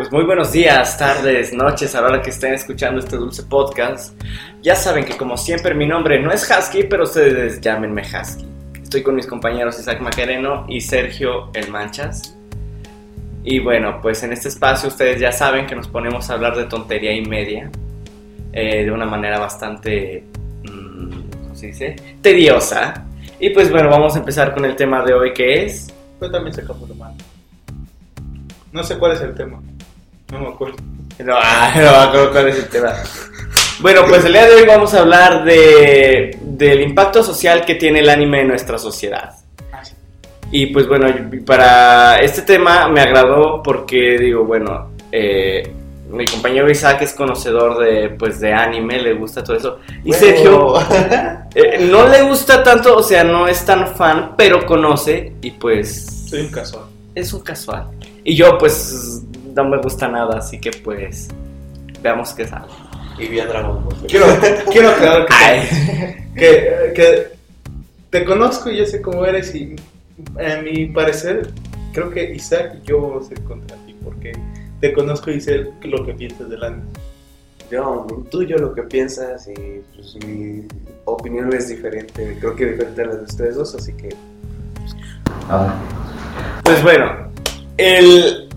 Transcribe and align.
Pues 0.00 0.10
muy 0.10 0.24
buenos 0.24 0.50
días, 0.50 0.96
tardes, 0.96 1.52
noches, 1.52 1.94
a 1.94 2.00
la 2.00 2.06
hora 2.06 2.22
que 2.22 2.30
estén 2.30 2.54
escuchando 2.54 3.00
este 3.00 3.18
dulce 3.18 3.42
podcast. 3.42 4.18
Ya 4.62 4.74
saben 4.74 5.04
que 5.04 5.14
como 5.14 5.36
siempre 5.36 5.74
mi 5.74 5.86
nombre 5.86 6.18
no 6.18 6.32
es 6.32 6.50
Husky, 6.50 6.84
pero 6.84 7.04
ustedes 7.04 7.60
llámenme 7.60 8.00
Husky. 8.00 8.46
Estoy 8.82 9.02
con 9.02 9.14
mis 9.14 9.26
compañeros 9.26 9.78
Isaac 9.78 10.00
Macareno 10.00 10.64
y 10.70 10.80
Sergio 10.80 11.50
El 11.52 11.70
Manchas. 11.70 12.34
Y 13.44 13.58
bueno, 13.60 14.00
pues 14.00 14.22
en 14.22 14.32
este 14.32 14.48
espacio 14.48 14.88
ustedes 14.88 15.20
ya 15.20 15.32
saben 15.32 15.66
que 15.66 15.76
nos 15.76 15.86
ponemos 15.86 16.30
a 16.30 16.32
hablar 16.32 16.56
de 16.56 16.64
tontería 16.64 17.12
y 17.12 17.20
media 17.26 17.70
eh, 18.54 18.86
de 18.86 18.90
una 18.90 19.04
manera 19.04 19.38
bastante, 19.38 20.24
mm, 20.62 21.42
¿cómo 21.42 21.54
se 21.54 21.66
dice? 21.66 21.96
Tediosa. 22.22 23.04
Y 23.38 23.50
pues 23.50 23.70
bueno, 23.70 23.90
vamos 23.90 24.16
a 24.16 24.20
empezar 24.20 24.54
con 24.54 24.64
el 24.64 24.76
tema 24.76 25.04
de 25.04 25.12
hoy 25.12 25.34
que 25.34 25.66
es... 25.66 25.92
Pero 26.18 26.32
también 26.32 26.54
se 26.54 26.62
acabó 26.62 26.86
lo 26.86 26.94
malo. 26.94 27.16
No 28.72 28.82
sé 28.82 28.96
cuál 28.96 29.12
es 29.12 29.20
el 29.20 29.34
tema. 29.34 29.60
No 30.32 30.40
me 30.40 30.48
acuerdo. 30.48 30.76
No, 31.24 31.34
ah, 31.36 31.72
no 31.76 31.82
me 31.82 31.88
acuerdo 31.88 32.32
cuál 32.32 32.48
es 32.48 32.56
el 32.56 32.68
tema. 32.68 32.94
Bueno, 33.80 34.02
pues 34.08 34.24
el 34.24 34.32
día 34.32 34.46
de 34.46 34.56
hoy 34.56 34.66
vamos 34.66 34.92
a 34.94 35.00
hablar 35.00 35.44
de, 35.44 36.38
del 36.42 36.82
impacto 36.82 37.22
social 37.22 37.64
que 37.64 37.74
tiene 37.76 38.00
el 38.00 38.08
anime 38.10 38.42
en 38.42 38.48
nuestra 38.48 38.78
sociedad. 38.78 39.34
Y 40.52 40.66
pues 40.66 40.88
bueno, 40.88 41.06
para 41.46 42.18
este 42.18 42.42
tema 42.42 42.88
me 42.88 43.00
agradó 43.00 43.62
porque 43.62 44.18
digo, 44.18 44.44
bueno, 44.44 44.90
eh, 45.12 45.62
mi 46.10 46.24
compañero 46.24 46.68
Isaac 46.68 47.02
es 47.02 47.14
conocedor 47.14 47.78
de, 47.78 48.10
pues, 48.10 48.40
de 48.40 48.52
anime, 48.52 49.00
le 49.00 49.14
gusta 49.14 49.44
todo 49.44 49.56
eso. 49.56 49.78
Y 50.04 50.08
Bueno. 50.08 50.18
Sergio 50.18 50.74
eh, 51.54 51.88
no 51.88 52.08
le 52.08 52.22
gusta 52.22 52.62
tanto, 52.62 52.96
o 52.96 53.02
sea, 53.02 53.22
no 53.22 53.46
es 53.46 53.64
tan 53.64 53.94
fan, 53.94 54.34
pero 54.36 54.66
conoce 54.66 55.34
y 55.40 55.52
pues 55.52 56.26
Soy 56.28 56.40
un 56.40 56.48
casual. 56.50 56.84
es 57.14 57.32
un 57.32 57.40
casual. 57.42 57.86
Y 58.24 58.34
yo 58.34 58.58
pues 58.58 59.19
no 59.54 59.64
me 59.64 59.78
gusta 59.78 60.08
nada, 60.08 60.38
así 60.38 60.60
que 60.60 60.70
pues 60.70 61.28
veamos 62.02 62.32
qué 62.32 62.46
sale. 62.46 62.72
Y 63.18 63.28
vi 63.28 63.40
a 63.40 63.46
Dragon 63.46 63.84
Ball. 63.84 63.96
Quiero, 64.06 64.26
quiero 64.72 64.90
aclarar 64.90 65.26
que, 65.26 66.24
que, 66.34 66.92
que 66.94 67.28
te 68.10 68.24
conozco 68.24 68.70
y 68.70 68.78
yo 68.78 68.86
sé 68.86 69.00
cómo 69.02 69.24
eres 69.24 69.54
y 69.54 69.76
a 70.38 70.60
mi 70.62 70.86
parecer 70.86 71.50
creo 71.92 72.10
que 72.10 72.34
Isaac 72.34 72.76
y 72.82 72.86
yo 72.86 73.00
vamos 73.00 73.30
a 73.30 73.32
ir 73.32 73.42
contra 73.44 73.76
ti 73.86 73.96
porque 74.04 74.32
te 74.80 74.92
conozco 74.92 75.30
y 75.30 75.40
sé 75.40 75.66
lo 75.82 76.04
que 76.04 76.14
piensas 76.14 76.48
del 76.48 76.64
anime. 76.64 76.84
Yo, 77.70 78.06
intuyo 78.10 78.56
lo 78.58 78.74
que 78.74 78.82
piensas 78.82 79.48
y 79.48 79.80
pues, 79.94 80.16
mi 80.26 80.66
opinión 81.04 81.52
es 81.52 81.68
diferente. 81.68 82.36
Creo 82.40 82.56
que 82.56 82.66
diferente 82.66 83.02
a 83.02 83.06
la 83.06 83.16
de 83.16 83.22
ustedes 83.22 83.54
dos, 83.54 83.74
así 83.74 83.92
que. 83.92 84.08
Pues 86.64 86.82
bueno, 86.82 87.30
el, 87.76 88.48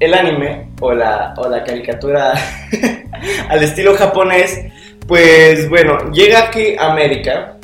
el 0.00 0.14
anime 0.14 0.70
o 0.80 0.92
la, 0.92 1.34
o 1.36 1.48
la 1.48 1.62
caricatura 1.62 2.32
al 3.48 3.62
estilo 3.62 3.94
japonés, 3.94 4.60
pues 5.06 5.68
bueno, 5.68 6.10
llega 6.10 6.44
aquí 6.44 6.74
a 6.76 6.90
América 6.90 7.58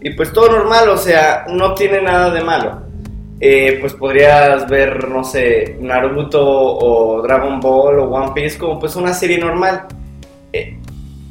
y 0.00 0.10
pues 0.10 0.32
todo 0.32 0.50
normal, 0.50 0.88
o 0.88 0.96
sea, 0.96 1.44
no 1.48 1.74
tiene 1.74 2.02
nada 2.02 2.30
de 2.30 2.42
malo. 2.42 2.82
Eh, 3.40 3.78
pues 3.80 3.92
podrías 3.94 4.66
ver, 4.68 5.08
no 5.08 5.24
sé, 5.24 5.76
Naruto 5.80 6.42
o 6.42 7.20
Dragon 7.22 7.60
Ball 7.60 7.98
o 7.98 8.04
One 8.10 8.32
Piece 8.34 8.58
como 8.58 8.78
pues 8.78 8.96
una 8.96 9.12
serie 9.12 9.38
normal. 9.38 9.86
Eh, 10.52 10.78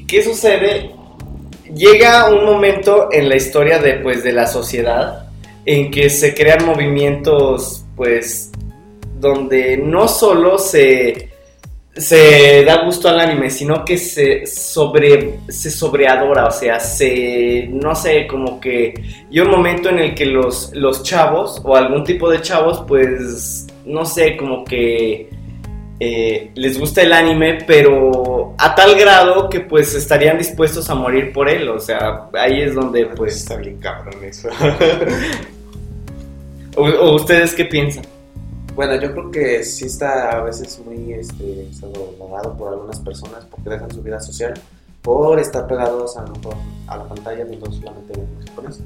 ¿Qué 0.08 0.22
sucede? 0.22 0.92
Llega 1.74 2.30
un 2.30 2.46
momento 2.46 3.09
en 3.12 3.30
la 3.30 3.36
historia 3.36 3.80
de, 3.80 3.94
pues, 3.94 4.24
de 4.24 4.31
la 4.31 4.46
sociedad 4.46 5.28
en 5.66 5.90
que 5.90 6.09
se 6.09 6.36
crean 6.36 6.66
movimientos, 6.66 7.86
pues, 7.96 8.52
donde 9.23 9.77
no 9.77 10.07
solo 10.07 10.59
se, 10.59 11.29
se 11.95 12.63
da 12.66 12.83
gusto 12.83 13.07
al 13.07 13.19
anime, 13.19 13.49
sino 13.49 13.85
que 13.85 13.97
se, 13.97 14.45
sobre, 14.45 15.39
se 15.47 15.71
sobreadora, 15.71 16.47
o 16.47 16.52
sea, 16.52 16.79
se, 16.79 17.67
no 17.72 17.95
sé, 17.95 18.28
como 18.28 18.59
que 18.59 18.94
y 19.31 19.39
un 19.39 19.50
momento 19.50 19.89
en 19.89 20.00
el 20.00 20.13
que 20.13 20.25
los, 20.25 20.72
los 20.75 21.01
chavos, 21.03 21.62
o 21.63 21.75
algún 21.75 22.03
tipo 22.03 22.29
de 22.29 22.41
chavos, 22.41 22.83
pues, 22.88 23.66
no 23.85 24.06
sé, 24.06 24.35
como 24.35 24.66
que 24.66 25.29
eh, 26.00 26.51
les 26.56 26.78
gusta 26.78 27.01
el 27.01 27.13
anime, 27.13 27.59
pero 27.66 28.56
a 28.57 28.75
tal 28.75 28.95
grado 28.95 29.47
que 29.50 29.62
pues 29.62 29.95
estarían 29.95 30.38
dispuestos 30.38 30.89
a 30.89 30.95
morir 30.95 31.31
por 31.31 31.47
él, 31.50 31.69
o 31.69 31.79
sea, 31.79 32.28
ahí 32.33 32.62
es 32.62 32.75
donde 32.75 33.06
pues... 33.06 33.38
está 33.38 33.56
bien 33.56 33.78
cabrón 33.78 34.22
eso. 34.23 34.50
¿O, 36.75 36.88
o 36.88 37.16
ustedes 37.16 37.53
qué 37.53 37.66
piensan? 37.66 38.03
Bueno, 38.75 38.95
yo 38.95 39.11
creo 39.11 39.31
que 39.31 39.63
sí 39.63 39.85
está 39.85 40.38
a 40.38 40.44
veces 40.44 40.81
muy 40.85 41.13
este, 41.13 41.72
sobrevalorado 41.73 42.57
por 42.57 42.73
algunas 42.73 43.00
personas 43.00 43.45
porque 43.45 43.69
dejan 43.69 43.91
su 43.91 44.01
vida 44.01 44.19
social 44.19 44.53
por 45.01 45.39
estar 45.39 45.67
pegados 45.67 46.17
a, 46.17 46.25
a 46.88 46.97
la 46.97 47.03
pantalla 47.07 47.44
viendo 47.44 47.72
solamente 47.72 48.13
videos 48.13 48.50
japoneses. 48.50 48.83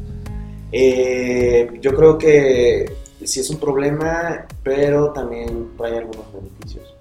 Eh, 0.72 1.80
yo 1.82 1.94
creo 1.96 2.18
que 2.18 2.92
sí 3.24 3.40
es 3.40 3.50
un 3.50 3.58
problema, 3.58 4.46
pero 4.64 5.12
también 5.14 5.70
trae 5.78 5.98
algunos 5.98 6.26
beneficios. 6.34 6.94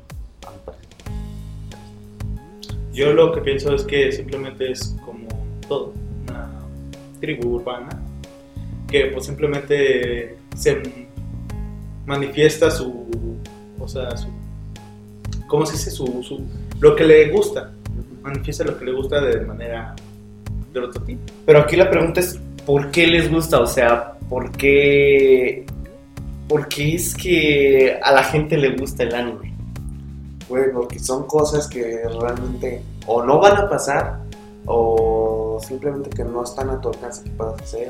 Yo 2.92 3.12
lo 3.12 3.32
que 3.32 3.42
pienso 3.42 3.75
es 3.75 3.84
que 3.84 4.10
simplemente 4.10 4.70
es 4.70 4.96
como 5.04 5.28
todo, 5.69 5.92
una 6.22 6.50
tribu 7.20 7.56
urbana 7.56 8.02
que 8.88 9.06
pues 9.06 9.26
simplemente 9.26 10.38
se 10.56 11.06
manifiesta 12.06 12.71
su, 12.71 13.06
o 13.78 13.89
sea, 13.89 14.17
su, 14.17 14.28
¿cómo 15.47 15.67
se 15.67 15.72
dice? 15.72 15.91
Su, 15.91 16.22
su, 16.22 16.41
lo 16.81 16.97
que 16.97 17.05
le 17.05 17.31
gusta, 17.31 17.72
manifiesta 18.22 18.65
lo 18.65 18.78
que 18.78 18.84
le 18.87 18.93
gusta 18.93 19.21
de 19.21 19.41
manera 19.43 19.94
otro 20.84 21.03
tipo. 21.03 21.22
Pero 21.44 21.61
aquí 21.61 21.77
la 21.77 21.91
pregunta 21.91 22.21
es, 22.21 22.39
¿por 22.65 22.91
qué 22.91 23.06
les 23.06 23.31
gusta? 23.31 23.61
O 23.61 23.67
sea, 23.67 24.15
¿por 24.28 24.50
qué, 24.53 25.67
¿por 26.49 26.69
qué 26.69 26.94
es 26.94 27.15
que 27.15 27.99
a 28.03 28.12
la 28.12 28.25
gente 28.25 28.56
le 28.56 28.77
gusta 28.77 29.05
el 29.05 29.15
anime? 29.15 29.55
Güey, 30.49 30.73
porque 30.73 30.99
son 30.99 31.27
cosas 31.27 31.69
que 31.69 32.03
realmente 32.21 32.83
o 33.06 33.23
no 33.23 33.41
van 33.41 33.56
a 33.56 33.69
pasar 33.69 34.21
o 34.67 35.59
simplemente 35.67 36.11
que 36.11 36.25
no 36.25 36.44
están 36.44 36.71
a 36.71 36.81
tu 36.81 36.88
alcance 36.88 37.25
que 37.25 37.31
puedas 37.31 37.61
hacer. 37.61 37.88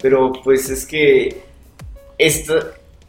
Pero 0.00 0.32
pues 0.44 0.68
es 0.68 0.84
que, 0.84 1.42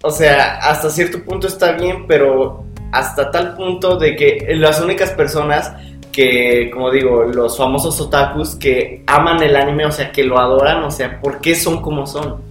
o 0.01 0.11
sea, 0.11 0.57
hasta 0.57 0.89
cierto 0.89 1.23
punto 1.23 1.47
está 1.47 1.73
bien, 1.73 2.05
pero 2.07 2.65
hasta 2.91 3.31
tal 3.31 3.55
punto 3.55 3.97
de 3.97 4.15
que 4.15 4.53
las 4.55 4.79
únicas 4.81 5.11
personas 5.11 5.71
que, 6.11 6.69
como 6.71 6.91
digo, 6.91 7.23
los 7.23 7.57
famosos 7.57 7.99
otakus 7.99 8.55
que 8.55 9.03
aman 9.07 9.41
el 9.41 9.55
anime, 9.55 9.85
o 9.85 9.91
sea, 9.91 10.11
que 10.11 10.23
lo 10.23 10.39
adoran, 10.39 10.83
o 10.83 10.91
sea, 10.91 11.19
¿por 11.19 11.41
qué 11.41 11.55
son 11.55 11.81
como 11.81 12.05
son? 12.05 12.41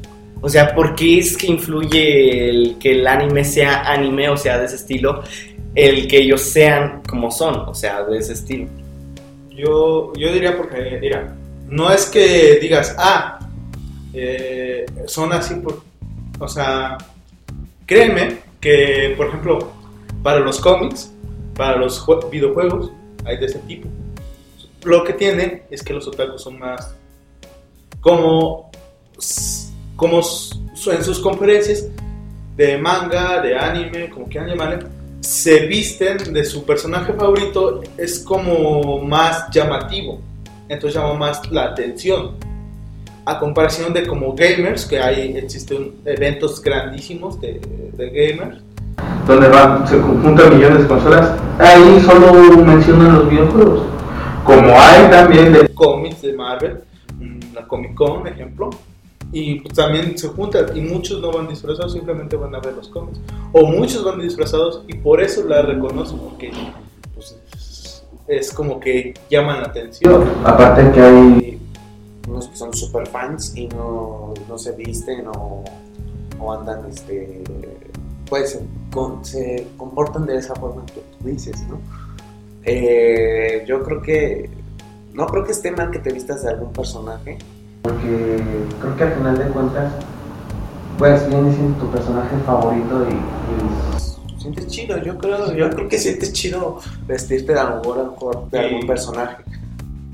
O 0.40 0.48
sea, 0.48 0.74
¿por 0.74 0.96
qué 0.96 1.18
es 1.18 1.36
que 1.36 1.46
influye 1.46 2.48
el 2.50 2.76
que 2.78 2.92
el 2.92 3.06
anime 3.06 3.44
sea 3.44 3.82
anime, 3.82 4.28
o 4.28 4.36
sea, 4.36 4.58
de 4.58 4.66
ese 4.66 4.74
estilo, 4.74 5.22
el 5.74 6.08
que 6.08 6.18
ellos 6.18 6.42
sean 6.42 7.02
como 7.08 7.30
son, 7.30 7.60
o 7.68 7.74
sea, 7.74 8.02
de 8.02 8.18
ese 8.18 8.32
estilo? 8.32 8.66
Yo, 9.50 10.12
yo 10.16 10.32
diría 10.32 10.56
porque, 10.56 10.98
mira, 11.00 11.36
no 11.68 11.92
es 11.92 12.06
que 12.06 12.58
digas, 12.60 12.96
ah, 12.98 13.38
eh, 14.12 14.84
son 15.06 15.32
así 15.32 15.54
por, 15.54 15.82
o 16.42 16.48
sea, 16.48 16.98
créeme 17.86 18.38
que, 18.60 19.14
por 19.16 19.28
ejemplo, 19.28 19.70
para 20.22 20.40
los 20.40 20.60
cómics, 20.60 21.12
para 21.54 21.76
los 21.76 22.04
jue- 22.04 22.28
videojuegos, 22.30 22.90
hay 23.24 23.36
de 23.38 23.46
ese 23.46 23.58
tipo. 23.60 23.88
Lo 24.84 25.04
que 25.04 25.12
tiene 25.12 25.62
es 25.70 25.82
que 25.82 25.92
los 25.92 26.06
otakus 26.08 26.42
son 26.42 26.58
más 26.58 26.94
como, 28.00 28.70
como 29.96 30.18
en 30.18 31.04
sus 31.04 31.20
conferencias 31.20 31.86
de 32.56 32.76
manga, 32.78 33.40
de 33.40 33.56
anime, 33.56 34.10
como 34.10 34.26
quieran 34.26 34.48
llamarle, 34.50 34.84
se 35.20 35.66
visten 35.66 36.32
de 36.32 36.44
su 36.44 36.64
personaje 36.64 37.12
favorito, 37.12 37.80
es 37.96 38.18
como 38.18 38.98
más 39.04 39.48
llamativo, 39.52 40.20
entonces 40.68 41.00
llama 41.00 41.14
más 41.14 41.48
la 41.52 41.66
atención. 41.66 42.36
A 43.24 43.38
comparación 43.38 43.92
de 43.92 44.06
como 44.06 44.34
gamers, 44.34 44.84
que 44.84 44.98
hay, 44.98 45.36
existen 45.36 45.92
eventos 46.04 46.60
grandísimos 46.60 47.40
de, 47.40 47.60
de 47.96 48.10
gamers, 48.10 48.60
donde 49.26 49.48
van, 49.48 49.86
se 49.86 49.98
juntan 50.00 50.56
millones 50.56 50.82
de 50.82 50.88
consolas, 50.88 51.38
ahí 51.58 52.00
solo 52.04 52.32
mencionan 52.64 53.14
los 53.14 53.30
videojuegos. 53.30 53.82
Como 54.44 54.68
hay 54.78 55.08
también 55.08 55.52
de 55.52 55.68
cómics 55.68 56.20
de 56.22 56.32
Marvel, 56.32 56.80
la 57.54 57.66
Comic 57.68 57.94
Con, 57.94 58.26
ejemplo, 58.26 58.70
y 59.30 59.60
pues, 59.60 59.74
también 59.74 60.18
se 60.18 60.28
juntan 60.28 60.76
y 60.76 60.80
muchos 60.80 61.20
no 61.20 61.30
van 61.30 61.48
disfrazados, 61.48 61.92
simplemente 61.92 62.36
van 62.36 62.54
a 62.54 62.58
ver 62.58 62.74
los 62.74 62.88
cómics, 62.88 63.20
o 63.52 63.64
muchos 63.66 64.04
van 64.04 64.18
disfrazados 64.20 64.82
y 64.88 64.94
por 64.94 65.22
eso 65.22 65.44
la 65.46 65.62
reconocen, 65.62 66.18
porque 66.18 66.50
pues, 67.14 67.36
es- 67.54 68.04
es 68.26 68.52
como 68.52 68.80
que 68.80 69.14
llaman 69.30 69.60
la 69.60 69.68
atención. 69.68 70.24
aparte 70.44 70.90
que 70.92 71.00
hay 71.00 71.60
unos 72.28 72.48
que 72.48 72.56
son 72.56 72.72
super 72.74 73.06
fans 73.06 73.52
y 73.56 73.66
no, 73.68 74.34
no 74.48 74.58
se 74.58 74.72
visten 74.72 75.26
o, 75.28 75.64
o 76.40 76.52
andan, 76.52 76.86
este, 76.90 77.42
pues, 78.28 78.58
con- 78.92 79.24
se 79.24 79.66
comportan 79.76 80.26
de 80.26 80.36
esa 80.38 80.54
forma 80.54 80.84
que 80.86 81.02
tú 81.18 81.28
dices, 81.28 81.56
¿no? 81.68 81.78
Eh, 82.64 83.64
yo 83.66 83.82
creo 83.82 84.00
que 84.02 84.48
no 85.14 85.26
creo 85.26 85.44
que 85.44 85.52
esté 85.52 85.72
mal 85.72 85.90
que 85.90 85.98
te 85.98 86.12
vistas 86.12 86.42
de 86.42 86.50
algún 86.50 86.72
personaje. 86.72 87.38
Porque 87.82 88.38
creo 88.80 88.96
que 88.96 89.02
al 89.04 89.12
final 89.14 89.38
de 89.38 89.44
cuentas, 89.46 89.92
pues 90.98 91.28
viene 91.28 91.52
siendo 91.52 91.78
tu 91.84 91.90
personaje 91.90 92.36
favorito 92.46 93.04
y, 93.10 93.14
y 93.14 94.12
Sientes 94.40 94.66
chido, 94.66 94.98
yo 94.98 95.16
creo, 95.18 95.52
yo 95.54 95.70
creo 95.70 95.88
que 95.88 95.98
sientes 95.98 96.32
chido 96.32 96.78
vestirte 97.06 97.52
de 97.52 97.60
a 97.60 97.64
lo 97.70 97.76
mejor, 97.76 97.98
a 97.98 98.02
lo 98.02 98.10
mejor 98.12 98.50
de 98.50 98.58
algún 98.58 98.86
personaje. 98.88 99.36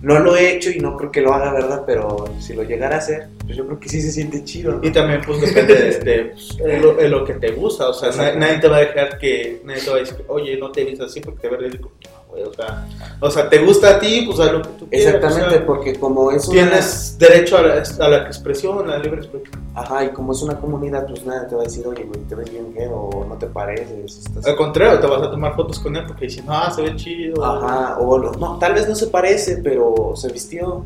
No 0.01 0.21
lo 0.21 0.37
he 0.37 0.53
hecho 0.55 0.71
y 0.71 0.79
no 0.79 0.97
creo 0.97 1.11
que 1.11 1.21
lo 1.21 1.35
haga, 1.35 1.53
¿verdad? 1.53 1.83
Pero 1.87 2.27
si 2.39 2.55
lo 2.55 2.63
llegara 2.63 2.95
a 2.97 2.99
hacer, 2.99 3.29
pues 3.45 3.57
yo 3.57 3.67
creo 3.67 3.81
que 3.81 3.89
sí 3.89 4.01
se 4.01 4.13
siente 4.13 4.45
chido. 4.45 4.79
Y 4.83 4.91
también, 4.91 5.21
pues 5.27 5.41
depende 5.41 5.75
de, 5.75 5.89
este, 5.89 6.33
lo, 6.81 7.01
en 7.01 7.11
lo 7.11 7.25
que 7.25 7.35
te 7.35 7.51
gusta. 7.51 7.89
O 7.89 7.93
sea, 7.93 8.11
na- 8.13 8.35
nadie 8.35 8.59
te 8.59 8.69
va 8.69 8.77
a 8.77 8.81
dejar 8.81 9.19
que. 9.19 9.61
Nadie 9.65 9.81
te 9.83 9.91
va 9.91 9.97
a 9.97 10.01
decir, 10.01 10.17
oye, 10.29 10.57
no 10.57 10.71
te 10.71 10.85
vistas 10.85 11.11
así 11.11 11.21
porque 11.21 11.41
te 11.41 11.49
ves 11.49 11.61
ridículo. 11.61 11.93
Güey, 12.39 12.49
O 12.49 12.53
sea, 12.55 12.87
o 13.21 13.31
sea, 13.31 13.49
te 13.49 13.59
gusta 13.65 13.97
a 13.97 13.99
ti, 14.01 14.23
pues 14.27 14.39
haz 14.41 14.53
lo 14.53 14.63
que 14.63 14.69
tú 14.71 14.89
quieras. 14.89 15.15
Exactamente, 15.15 15.47
o 15.47 15.51
sea, 15.59 15.67
porque 15.67 15.95
como 15.99 16.31
es 16.31 16.47
una... 16.49 16.63
Tienes 16.63 17.17
derecho 17.19 17.59
a 17.59 17.63
la, 17.63 17.83
a 18.01 18.09
la 18.09 18.17
expresión, 18.27 18.79
a 18.89 18.97
la 18.97 18.99
libre 18.99 19.19
expresión. 19.21 19.53
Ajá, 19.75 20.05
y 20.05 20.09
como 20.11 20.33
es 20.33 20.43
una 20.43 20.57
comunidad, 20.59 21.07
pues 21.07 21.25
nadie 21.25 21.49
te 21.49 21.55
va 21.55 21.63
a 21.63 21.65
decir, 21.65 21.87
oye, 21.87 22.05
güey, 22.05 22.21
te 22.23 22.35
ves 22.35 22.51
bien 22.51 22.73
feo, 22.75 22.93
o 22.95 23.25
no 23.25 23.37
te 23.37 23.47
pareces. 23.47 24.19
estás- 24.27 24.47
Al 24.47 24.57
contrario, 24.57 24.99
te 25.01 25.07
vas 25.07 25.23
a 25.23 25.31
tomar 25.31 25.55
fotos 25.55 25.79
con 25.81 25.95
él 25.97 26.05
porque 26.07 26.27
dicen, 26.27 26.45
ah, 26.49 26.71
se 26.75 26.83
ve 26.83 26.97
chido. 26.97 27.45
Ajá, 27.45 27.99
o 27.99 28.19
no, 28.19 28.59
tal 28.59 28.75
vez 28.75 28.89
no 28.89 28.95
se 28.95 29.07
parece, 29.09 29.59
pero 29.63 30.13
se 30.15 30.29
vistió. 30.33 30.85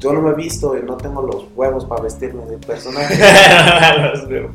Yo 0.00 0.12
no 0.12 0.22
me 0.22 0.30
he 0.30 0.34
visto 0.34 0.76
y 0.76 0.82
no 0.82 0.96
tengo 0.96 1.22
los 1.22 1.44
huevos 1.54 1.84
para 1.84 2.02
vestirme 2.02 2.44
de 2.46 2.58
personaje. 2.58 3.14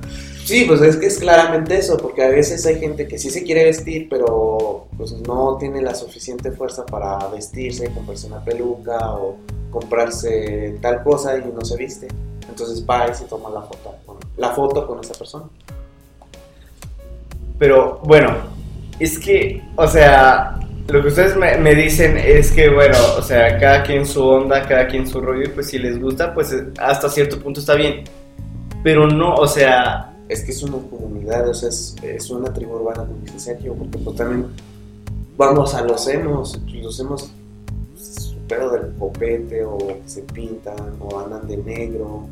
Sí, 0.45 0.65
pues 0.67 0.79
es 0.81 0.97
que 0.97 1.07
es 1.07 1.17
claramente 1.17 1.75
eso, 1.75 1.97
porque 1.97 2.23
a 2.23 2.29
veces 2.29 2.63
hay 2.67 2.79
gente 2.79 3.07
que 3.07 3.17
sí 3.17 3.31
se 3.31 3.41
quiere 3.41 3.63
vestir, 3.63 4.07
pero 4.07 4.85
pues 4.95 5.11
no 5.13 5.57
tiene 5.57 5.81
la 5.81 5.95
suficiente 5.95 6.51
fuerza 6.51 6.85
para 6.85 7.17
vestirse, 7.29 7.91
comprarse 7.91 8.27
una 8.27 8.45
peluca 8.45 9.15
o 9.15 9.37
comprarse 9.71 10.77
tal 10.83 11.01
cosa 11.01 11.35
y 11.35 11.51
no 11.51 11.65
se 11.65 11.75
viste. 11.77 12.07
Entonces 12.47 12.85
va 12.87 13.09
y 13.09 13.15
se 13.15 13.25
toma 13.25 13.49
la 13.49 13.63
foto 13.63 13.95
con, 14.05 14.17
la 14.37 14.51
foto 14.51 14.85
con 14.85 14.99
esa 14.99 15.15
persona. 15.15 15.45
Pero 17.57 17.99
bueno, 18.03 18.35
es 18.99 19.17
que, 19.17 19.63
o 19.75 19.87
sea, 19.87 20.59
lo 20.87 21.01
que 21.01 21.07
ustedes 21.07 21.35
me, 21.35 21.57
me 21.57 21.73
dicen 21.73 22.15
es 22.17 22.51
que, 22.51 22.69
bueno, 22.69 22.97
o 23.17 23.21
sea, 23.21 23.57
cada 23.57 23.81
quien 23.81 24.05
su 24.05 24.23
onda, 24.23 24.61
cada 24.67 24.87
quien 24.87 25.07
su 25.07 25.19
rollo, 25.19 25.43
y 25.43 25.47
pues 25.47 25.67
si 25.67 25.79
les 25.79 25.99
gusta, 25.99 26.33
pues 26.33 26.51
eh, 26.51 26.67
hasta 26.79 27.09
cierto 27.09 27.39
punto 27.39 27.59
está 27.59 27.73
bien. 27.73 28.03
Pero 28.83 29.07
no, 29.07 29.33
o 29.33 29.47
sea, 29.47 30.11
Es 30.29 30.43
que 30.43 30.51
es 30.51 30.61
una 30.63 30.77
comunidad, 30.89 31.47
o 31.49 31.53
sea, 31.53 31.69
es, 31.69 31.95
es 32.03 32.29
una 32.29 32.53
tribu 32.53 32.75
urbana, 32.75 33.03
como 33.03 33.19
dice 33.23 33.39
Sergio, 33.39 33.73
porque 33.73 33.97
pues 33.97 34.15
también 34.15 34.47
vamos 35.37 35.73
a 35.73 35.81
los 35.83 36.07
hemos, 36.07 36.59
los 36.71 36.99
hemos 36.99 37.31
su 37.95 38.37
pedo 38.47 38.69
del 38.71 38.93
copete, 38.99 39.63
o 39.65 39.77
que 39.77 40.01
se 40.05 40.21
pintan, 40.21 40.75
o 40.99 41.19
andan 41.19 41.47
de 41.47 41.57
negro, 41.57 42.27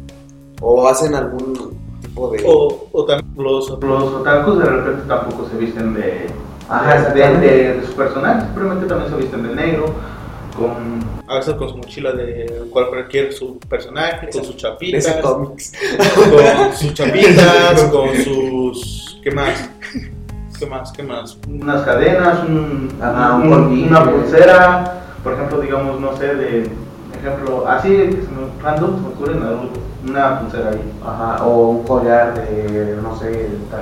o 0.62 0.88
hacen 0.88 1.16
algún 1.16 1.76
tipo 2.02 2.30
de... 2.30 2.44
O, 2.46 2.88
o 2.92 3.06
también 3.06 3.34
los. 3.36 3.70
los 3.70 4.04
otakus 4.14 4.60
de 4.60 4.66
repente 4.66 5.08
tampoco 5.08 5.50
se 5.50 5.58
visten 5.58 5.94
de, 5.96 6.28
Ajá, 6.74 7.10
de, 7.14 7.38
de- 7.40 7.74
de 7.80 7.86
su 7.88 7.94
personaje, 7.94 8.42
simplemente 8.42 8.86
también 8.88 9.10
se 9.12 9.18
visten 9.18 9.44
de 9.48 9.56
negro, 9.56 9.86
con 10.58 11.04
A 11.28 11.36
veces 11.38 11.54
con 11.56 11.70
su 11.70 11.78
mochila 11.78 12.12
de 12.14 12.64
cualquier 12.72 13.32
su 13.34 13.58
personaje, 13.60 14.30
con 14.32 14.44
sus 14.44 14.56
de 14.56 14.62
chapitas. 14.62 15.06
ese 15.06 15.22
cómics. 15.22 15.74
con 16.30 16.74
sus 16.74 16.94
chapitas, 17.00 17.84
con 17.92 18.16
sus. 18.18 19.20
¿Qué 19.24 19.32
más? 19.32 19.70
¿Qué 20.60 20.66
más? 20.66 20.92
¿Qué 20.92 21.04
más? 21.04 21.38
unas 21.48 21.82
cadenas, 21.84 22.44
un, 22.48 22.90
Ajá, 23.02 23.36
un 23.36 23.84
una 23.88 24.04
pulsera, 24.10 25.02
por 25.24 25.34
ejemplo, 25.34 25.60
digamos, 25.62 26.00
no 26.00 26.16
sé, 26.18 26.36
de 26.36 26.70
ejemplo, 27.20 27.66
así 27.68 27.90
que 27.90 28.12
se 28.12 28.18
me, 28.32 28.62
random, 28.62 28.96
se 28.96 29.02
me 29.02 29.08
ocurre 29.14 29.36
Naruto, 29.36 29.80
una 30.08 30.40
pulsera 30.42 30.70
ahí. 30.72 30.82
Ajá, 31.06 31.46
o 31.46 31.70
un 31.70 31.84
collar 31.84 32.34
de, 32.36 32.98
no 33.02 33.16
sé, 33.18 33.50
tal 33.72 33.82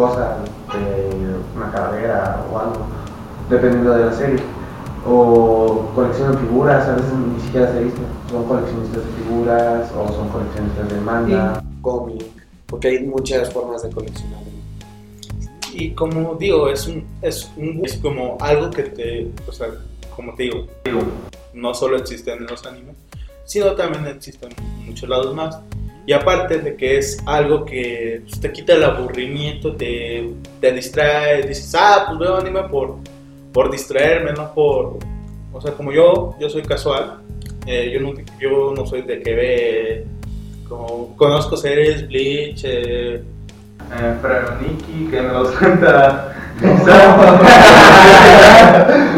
cosa, 0.00 0.38
de 0.72 1.36
una 1.54 1.70
calavera 1.70 2.44
o 2.50 2.58
algo, 2.58 2.86
dependiendo 3.48 3.92
de 3.92 4.06
la 4.06 4.12
serie. 4.12 4.40
O 5.06 5.90
coleccionan 5.94 6.38
figuras, 6.38 6.86
a 6.88 6.94
veces 6.94 7.12
ni 7.12 7.40
siquiera 7.40 7.72
se 7.72 7.84
visten, 7.84 8.04
son 8.30 8.44
coleccionistas 8.44 9.02
de 9.04 9.12
figuras 9.12 9.92
o 9.92 10.12
son 10.12 10.28
coleccionistas 10.28 10.88
de 10.90 11.00
manga. 11.00 11.64
Cómic, 11.80 12.24
porque 12.66 12.88
hay 12.88 13.06
muchas 13.06 13.50
formas 13.50 13.82
de 13.82 13.90
coleccionar. 13.90 14.40
Y 15.72 15.92
como 15.92 16.34
digo, 16.34 16.68
es 16.68 16.86
un, 16.86 17.06
es 17.22 17.50
un 17.56 17.80
es 17.82 17.96
como 17.96 18.36
algo 18.40 18.70
que 18.70 18.82
te, 18.82 19.30
o 19.48 19.52
sea, 19.52 19.68
como 20.14 20.34
te 20.34 20.42
digo, 20.44 20.66
no 21.54 21.72
solo 21.72 21.96
existe 21.96 22.32
en 22.32 22.46
los 22.46 22.66
animes, 22.66 22.96
sino 23.46 23.72
también 23.72 24.06
existe 24.06 24.46
en 24.46 24.86
muchos 24.86 25.08
lados 25.08 25.34
más. 25.34 25.58
Y 26.06 26.12
aparte 26.12 26.58
de 26.58 26.76
que 26.76 26.98
es 26.98 27.22
algo 27.26 27.64
que 27.64 28.22
pues, 28.24 28.40
te 28.40 28.52
quita 28.52 28.74
el 28.74 28.84
aburrimiento, 28.84 29.74
te, 29.74 30.28
te 30.60 30.72
distrae, 30.72 31.42
dices, 31.46 31.74
ah, 31.78 32.04
pues 32.06 32.18
veo 32.18 32.36
anime 32.36 32.62
por, 32.64 32.96
por 33.52 33.70
distraerme, 33.70 34.32
no 34.32 34.52
por... 34.52 34.98
O 35.52 35.60
sea, 35.60 35.72
como 35.72 35.92
yo, 35.92 36.34
yo 36.40 36.48
soy 36.48 36.62
casual, 36.62 37.18
eh, 37.66 37.90
yo, 37.92 38.00
no, 38.00 38.14
yo 38.40 38.72
no 38.74 38.86
soy 38.86 39.02
de 39.02 39.22
que 39.22 39.34
ve... 39.34 40.06
Como, 40.68 41.16
conozco 41.16 41.56
series, 41.56 42.06
Bleach, 42.06 42.62
eh, 42.64 43.22
Eh, 43.92 44.14
pero 44.22 44.56
Nikki, 44.60 45.10
que 45.10 45.20
me 45.20 45.32
los 45.32 45.50
cuenta. 45.58 46.32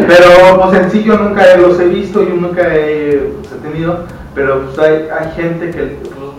pero 0.07 0.61
pues 0.63 0.81
en 0.81 0.91
sí 0.91 1.05
yo 1.05 1.19
nunca 1.19 1.57
los 1.57 1.79
he 1.81 1.89
visto, 1.89 2.23
yo 2.23 2.35
nunca 2.35 2.75
he, 2.75 3.17
pues, 3.17 3.53
he 3.53 3.69
tenido, 3.69 4.07
pero 4.35 4.63
pues 4.63 4.79
hay, 4.79 5.09
hay 5.11 5.33
gente 5.35 5.71
que, 5.71 5.83
pues, 5.83 6.32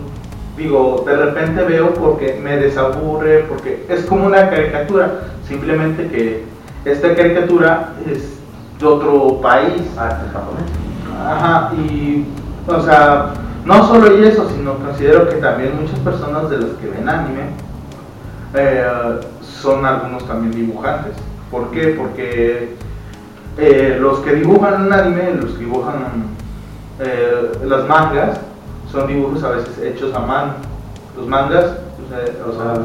digo, 0.56 1.04
de 1.06 1.16
repente 1.16 1.64
veo 1.64 1.94
porque 1.94 2.40
me 2.42 2.56
desaburre, 2.56 3.44
porque 3.48 3.84
es 3.88 4.04
como 4.04 4.26
una 4.26 4.50
caricatura, 4.50 5.20
simplemente 5.46 6.08
que 6.08 6.44
esta 6.84 7.14
caricatura 7.14 7.94
es 8.10 8.38
de 8.78 8.86
otro 8.86 9.40
país. 9.40 9.82
Arte 9.96 10.26
japonés. 10.32 10.64
Ajá, 11.26 11.72
y, 11.74 12.26
o 12.66 12.80
sea, 12.80 13.34
no 13.64 13.86
solo 13.86 14.18
y 14.18 14.24
eso, 14.24 14.48
sino 14.50 14.74
considero 14.74 15.28
que 15.28 15.36
también 15.36 15.80
muchas 15.80 15.98
personas 16.00 16.50
de 16.50 16.58
las 16.58 16.70
que 16.70 16.88
ven 16.88 17.08
anime 17.08 17.42
eh, 18.54 18.84
son 19.40 19.84
algunos 19.86 20.26
también 20.26 20.52
dibujantes. 20.52 21.14
¿Por 21.50 21.70
qué? 21.70 21.94
Porque 21.98 22.76
eh, 23.56 23.98
los 24.00 24.18
que 24.20 24.34
dibujan 24.34 24.86
un 24.86 24.92
anime, 24.92 25.34
los 25.40 25.52
que 25.52 25.60
dibujan 25.60 25.94
eh, 27.00 27.52
las 27.64 27.88
mangas, 27.88 28.40
son 28.94 29.06
dibujos 29.08 29.42
a 29.42 29.50
veces 29.50 29.78
hechos 29.78 30.14
a 30.14 30.20
mano. 30.20 30.52
Los 31.16 31.26
mangas, 31.26 31.64
o 31.64 32.08
sea, 32.08 32.46
o 32.46 32.52
sea, 32.52 32.82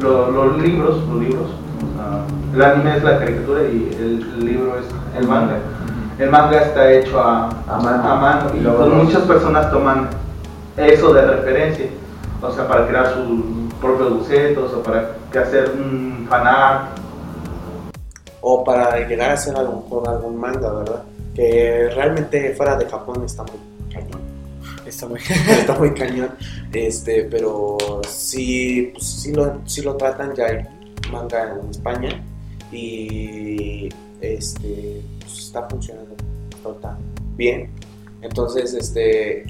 lo- 0.00 0.30
los 0.30 0.58
libros, 0.58 0.96
los 1.08 1.20
libros, 1.20 1.48
o 1.50 1.96
sea, 1.96 2.24
el 2.54 2.62
anime 2.62 2.96
es 2.98 3.02
la 3.04 3.18
caricatura 3.18 3.62
y 3.62 3.96
el, 3.98 4.44
libro 4.44 4.76
es 4.78 4.86
el 5.18 5.26
manga. 5.26 5.56
El 6.18 6.30
manga 6.30 6.60
está 6.60 6.90
hecho 6.92 7.20
a, 7.20 7.48
A 7.68 7.78
mano. 7.78 8.16
mano 8.16 8.50
y 8.54 8.60
pues 8.64 8.88
muchas 8.92 9.22
personas 9.22 9.70
toman 9.70 10.08
eso 10.76 11.12
de 11.14 11.22
referencia, 11.22 11.86
o 12.42 12.50
sea, 12.52 12.66
para 12.68 12.86
crear 12.86 13.14
sus 13.14 13.72
propios 13.80 14.18
bocetos 14.18 14.72
o 14.74 14.82
para 14.82 15.10
hacer 15.40 15.70
un 15.76 16.26
fanart. 16.28 16.98
O 18.40 18.62
para 18.64 18.96
llegar 19.06 19.30
a 19.30 19.34
hacer 19.34 19.56
a 19.56 19.62
lo 19.62 19.72
mejor 19.82 20.08
algún 20.08 20.38
manga, 20.40 20.72
¿verdad? 20.72 21.02
Que 21.34 21.90
realmente 21.94 22.54
fuera 22.56 22.76
de 22.76 22.86
Japón 22.88 23.22
está 23.24 23.42
muy. 23.42 23.67
Está 24.88 25.06
muy... 25.06 25.20
está 25.50 25.78
muy 25.78 25.94
cañón. 25.94 26.30
Este, 26.72 27.24
pero 27.24 27.76
sí, 28.08 28.90
pues, 28.92 29.04
sí, 29.04 29.32
lo, 29.32 29.60
sí 29.66 29.82
lo 29.82 29.96
tratan, 29.96 30.34
ya 30.34 30.46
hay 30.46 30.64
manga 31.10 31.54
en 31.60 31.70
España 31.70 32.24
y 32.72 33.88
este, 34.20 35.02
pues, 35.20 35.38
está 35.38 35.68
funcionando 35.68 36.14
está 36.72 36.98
bien. 37.36 37.70
Entonces, 38.22 38.74
este, 38.74 39.44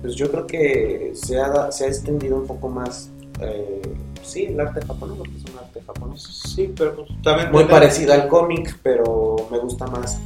pues 0.00 0.14
yo 0.14 0.30
creo 0.30 0.46
que 0.46 1.12
se 1.14 1.38
ha, 1.38 1.70
se 1.70 1.84
ha 1.84 1.88
extendido 1.88 2.36
un 2.36 2.46
poco 2.46 2.68
más, 2.68 3.10
eh, 3.40 3.82
sí, 4.22 4.46
el 4.46 4.60
arte 4.60 4.80
japonés, 4.86 5.18
porque 5.18 5.36
es 5.36 5.44
un 5.52 5.58
arte 5.58 5.82
japonés. 5.86 6.22
sí, 6.22 6.72
pero 6.76 6.96
pues, 6.96 7.08
también... 7.22 7.52
Muy 7.52 7.64
parecido 7.64 8.14
al 8.14 8.28
cómic, 8.28 8.78
pero 8.82 9.36
me 9.50 9.58
gusta 9.58 9.86
más. 9.86 10.18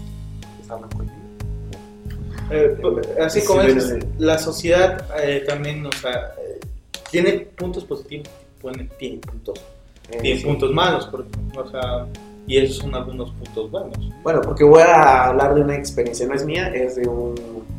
Está 0.61 0.77
blanco 0.77 1.03
y 1.03 1.07
negro. 1.07 1.14
Eh, 2.51 2.77
así 3.23 3.41
Sí, 3.41 3.47
como 3.47 3.63
es, 3.63 3.97
la 4.19 4.39
sociedad 4.39 5.05
eh, 5.23 5.45
también, 5.47 5.85
o 5.87 5.93
sea, 5.93 6.35
eh, 6.39 6.61
tiene 7.11 7.33
puntos 7.57 7.85
positivos, 7.85 8.29
tiene, 8.61 8.89
tiene 8.99 9.17
puntos, 9.19 9.59
Eh, 10.11 10.19
tiene 10.21 10.41
sí. 10.41 10.45
puntos 10.47 10.71
malos, 10.73 11.09
o 11.57 11.71
sea, 11.71 12.07
y 12.47 12.59
esos 12.59 12.77
son 12.79 12.95
algunos 12.95 13.31
puntos 13.31 13.71
buenos. 13.71 13.97
Bueno, 14.23 14.41
porque 14.43 14.65
voy 14.65 14.83
a 14.83 15.27
hablar 15.27 15.55
de 15.55 15.63
una 15.63 15.77
experiencia, 15.77 16.27
no 16.27 16.35
es 16.35 16.45
mía, 16.45 16.69
es 16.69 16.97
de 16.97 17.09
un 17.09 17.35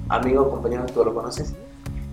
amigo, 0.09 0.49
compañero, 0.49 0.85
tú 0.91 1.03
lo 1.05 1.13
conoces, 1.13 1.53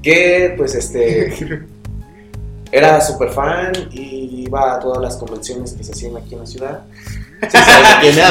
que 0.02 0.54
pues 0.56 0.74
este, 0.74 1.32
era 2.72 3.00
súper 3.00 3.30
fan 3.30 3.72
y 3.90 4.44
iba 4.46 4.74
a 4.74 4.78
todas 4.80 5.00
las 5.00 5.16
convenciones 5.16 5.72
que 5.72 5.84
se 5.84 5.92
hacían 5.92 6.16
aquí 6.16 6.34
en 6.34 6.40
la 6.40 6.46
ciudad. 6.46 6.82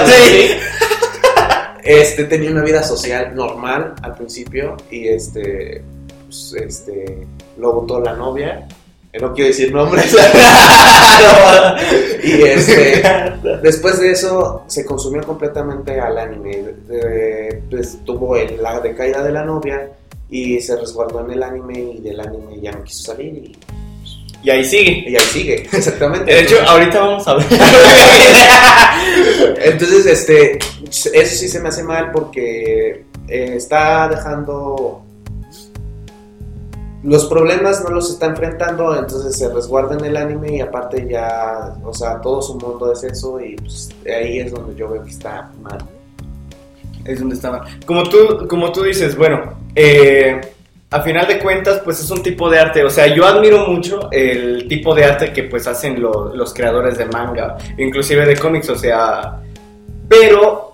Sí, 0.08 0.48
Este, 1.84 2.26
tenía 2.26 2.52
una 2.52 2.64
vida 2.64 2.84
social 2.84 3.34
normal 3.36 3.94
al 4.02 4.16
principio 4.16 4.78
y 4.90 5.08
este, 5.08 5.84
pues, 6.26 6.56
este, 6.62 7.28
lo 7.58 7.74
votó 7.74 8.00
la 8.00 8.14
novia. 8.14 8.68
Eh, 9.14 9.20
No 9.20 9.34
quiero 9.34 9.50
decir 9.50 9.74
nombres. 9.74 10.14
y 12.24 12.42
este, 12.44 13.04
después 13.62 14.00
de 14.00 14.12
eso 14.12 14.64
se 14.68 14.86
consumió 14.86 15.22
completamente 15.24 16.00
al 16.00 16.18
anime. 16.18 16.64
Pues, 17.70 17.98
tuvo 18.06 18.36
el- 18.38 18.62
la 18.62 18.80
decaída 18.80 19.24
de 19.24 19.32
la 19.32 19.44
novia 19.44 19.90
y 20.30 20.60
se 20.62 20.78
resguardó 20.78 21.26
en 21.26 21.32
el 21.32 21.44
anime 21.44 21.80
y 21.98 22.02
del 22.02 22.20
anime 22.20 22.60
ya 22.62 22.72
no 22.72 22.84
quiso 22.84 23.04
salir 23.12 23.34
y, 23.34 23.58
Y 24.44 24.50
ahí 24.50 24.64
sigue. 24.64 25.04
y 25.10 25.16
ahí 25.16 25.22
sigue, 25.32 25.56
exactamente. 25.74 26.34
De 26.34 26.42
hecho, 26.42 26.56
ahorita 26.66 27.00
vamos 27.00 27.28
a 27.28 27.36
ver. 27.36 27.46
Entonces, 29.64 30.06
este, 30.06 30.60
eso 30.92 31.36
sí 31.36 31.48
se 31.48 31.60
me 31.60 31.70
hace 31.70 31.84
mal 31.84 32.12
porque 32.12 33.06
eh, 33.28 33.54
está 33.56 34.08
dejando 34.10 35.02
los 37.04 37.26
problemas 37.26 37.84
no 37.84 37.90
los 37.90 38.12
está 38.12 38.28
enfrentando, 38.28 38.96
entonces 38.96 39.36
se 39.36 39.52
resguarda 39.52 39.96
en 39.98 40.06
el 40.06 40.18
anime 40.18 40.58
y 40.58 40.62
aparte 40.62 41.08
ya, 41.10 41.74
o 41.84 41.92
sea, 41.94 42.22
todo 42.22 42.42
su 42.44 42.56
mundo 42.60 42.94
es 42.94 43.04
eso 43.04 43.40
y 43.40 43.56
pues, 43.56 43.90
ahí 44.06 44.40
es 44.40 44.52
donde 44.52 44.76
yo 44.76 44.88
veo 44.88 45.04
que 45.04 45.10
está 45.10 45.50
mal. 45.64 45.80
es 47.04 47.20
donde 47.20 47.34
estaba. 47.36 47.66
Como 47.88 48.04
tú, 48.04 48.46
como 48.48 48.72
tú 48.72 48.84
dices, 48.84 49.18
bueno, 49.18 49.56
eh, 49.74 50.40
a 50.92 51.02
final 51.02 51.28
de 51.28 51.40
cuentas, 51.40 51.82
pues 51.84 52.00
es 52.02 52.12
un 52.12 52.22
tipo 52.22 52.48
de 52.52 52.60
arte. 52.60 52.84
O 52.84 52.90
sea, 52.92 53.08
yo 53.08 53.26
admiro 53.26 53.66
mucho 53.68 54.12
el 54.12 54.68
tipo 54.68 54.94
de 54.94 55.06
arte 55.06 55.34
que 55.34 55.44
pues 55.44 55.66
hacen 55.66 56.00
lo- 56.00 56.36
los 56.36 56.54
creadores 56.54 57.00
de 57.00 57.06
manga, 57.06 57.58
inclusive 57.80 58.28
de 58.28 58.38
cómics, 58.38 58.70
o 58.70 58.76
sea, 58.78 59.40
pero, 60.08 60.71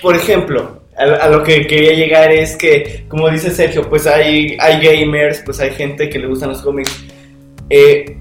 por 0.00 0.16
ejemplo, 0.16 0.82
a, 0.96 1.28
lo 1.28 1.42
que 1.42 1.66
quería 1.66 1.92
llegar 1.94 2.32
es 2.32 2.56
que, 2.56 3.04
como 3.08 3.30
dice 3.30 3.50
Sergio, 3.50 3.88
pues 3.88 4.06
hay, 4.06 4.56
hay 4.60 4.80
gamers, 4.84 5.42
pues 5.44 5.60
hay 5.60 5.70
gente 5.70 6.10
que 6.10 6.18
le 6.18 6.26
gustan 6.26 6.50
los 6.50 6.62
cómics. 6.62 7.04
Eh, 7.70 8.16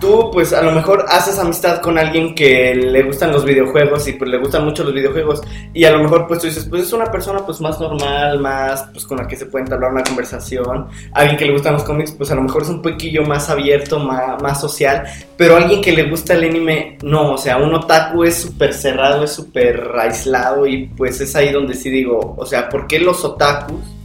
tú 0.00 0.30
pues 0.32 0.52
a 0.52 0.62
lo 0.62 0.72
mejor 0.72 1.04
haces 1.08 1.38
amistad 1.38 1.80
con 1.80 1.98
alguien 1.98 2.34
que 2.34 2.74
le 2.74 3.02
gustan 3.02 3.32
los 3.32 3.44
videojuegos 3.44 4.06
y 4.08 4.12
pues 4.12 4.30
le 4.30 4.38
gustan 4.38 4.64
mucho 4.64 4.84
los 4.84 4.94
videojuegos 4.94 5.40
y 5.72 5.84
a 5.84 5.90
lo 5.90 6.02
mejor 6.02 6.26
pues 6.26 6.40
tú 6.40 6.46
dices 6.46 6.66
pues 6.68 6.82
es 6.82 6.92
una 6.92 7.06
persona 7.06 7.44
pues 7.44 7.60
más 7.60 7.80
normal, 7.80 8.38
más 8.40 8.84
pues 8.92 9.04
con 9.06 9.18
la 9.18 9.26
que 9.26 9.36
se 9.36 9.46
puede 9.46 9.64
entablar 9.64 9.92
una 9.92 10.02
conversación, 10.02 10.88
alguien 11.12 11.36
que 11.36 11.46
le 11.46 11.52
gustan 11.52 11.74
los 11.74 11.84
cómics 11.84 12.12
pues 12.12 12.30
a 12.30 12.34
lo 12.34 12.42
mejor 12.42 12.62
es 12.62 12.68
un 12.68 12.82
poquillo 12.82 13.22
más 13.24 13.48
abierto, 13.50 13.98
más, 13.98 14.40
más 14.42 14.60
social, 14.60 15.04
pero 15.36 15.56
alguien 15.56 15.80
que 15.80 15.92
le 15.92 16.08
gusta 16.08 16.34
el 16.34 16.44
anime 16.44 16.98
no, 17.02 17.32
o 17.32 17.38
sea 17.38 17.56
un 17.56 17.74
otaku 17.74 18.24
es 18.24 18.36
súper 18.36 18.74
cerrado, 18.74 19.24
es 19.24 19.32
súper 19.32 19.92
aislado 19.98 20.66
y 20.66 20.86
pues 20.86 21.20
es 21.20 21.34
ahí 21.36 21.52
donde 21.52 21.74
sí 21.74 21.90
digo, 21.90 22.34
o 22.36 22.46
sea, 22.46 22.68
¿por 22.68 22.86
qué 22.86 22.98
los 22.98 23.24
otakus? 23.24 23.97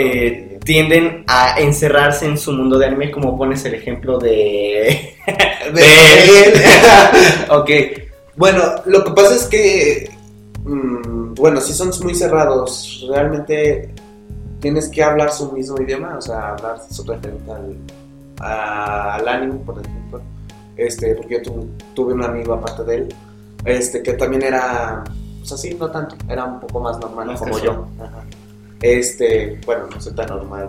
Eh, 0.00 0.60
tienden 0.64 1.24
a 1.26 1.58
encerrarse 1.58 2.24
en 2.24 2.38
su 2.38 2.52
mundo 2.52 2.78
de 2.78 2.86
anime, 2.86 3.10
como 3.10 3.36
pones 3.36 3.64
el 3.64 3.74
ejemplo 3.74 4.16
de 4.18 5.14
ok, 7.50 7.70
bueno, 8.36 8.62
lo 8.86 9.02
que 9.04 9.10
pasa 9.10 9.34
es 9.34 9.44
que, 9.46 10.10
mm, 10.64 11.34
bueno, 11.34 11.60
si 11.60 11.72
son 11.72 11.90
muy 12.02 12.14
cerrados, 12.14 13.04
realmente 13.10 13.92
tienes 14.60 14.88
que 14.88 15.02
hablar 15.02 15.32
su 15.32 15.50
mismo 15.52 15.80
idioma, 15.80 16.16
o 16.16 16.20
sea, 16.20 16.50
hablar 16.50 16.80
su 16.90 17.02
referente 17.04 17.50
al, 17.50 17.76
a- 18.40 19.14
al 19.16 19.28
anime, 19.28 19.54
por 19.66 19.80
ejemplo. 19.80 20.20
Este, 20.76 21.14
porque 21.16 21.34
yo 21.34 21.42
tu- 21.42 21.68
tuve 21.94 22.14
un 22.14 22.22
amigo 22.24 22.54
aparte 22.54 22.84
de 22.84 22.94
él, 22.96 23.14
este, 23.64 24.00
que 24.02 24.12
también 24.12 24.42
era, 24.44 25.02
pues 25.40 25.50
así, 25.52 25.74
no 25.74 25.90
tanto, 25.90 26.14
era 26.28 26.44
un 26.44 26.60
poco 26.60 26.78
más 26.80 26.96
normal 27.00 27.26
Más 27.26 27.40
como 27.40 27.58
yo. 27.58 27.86
Ajá. 28.00 28.22
Este, 28.80 29.58
bueno, 29.66 29.88
no 29.92 30.00
soy 30.00 30.14
tan 30.14 30.28
normal, 30.28 30.68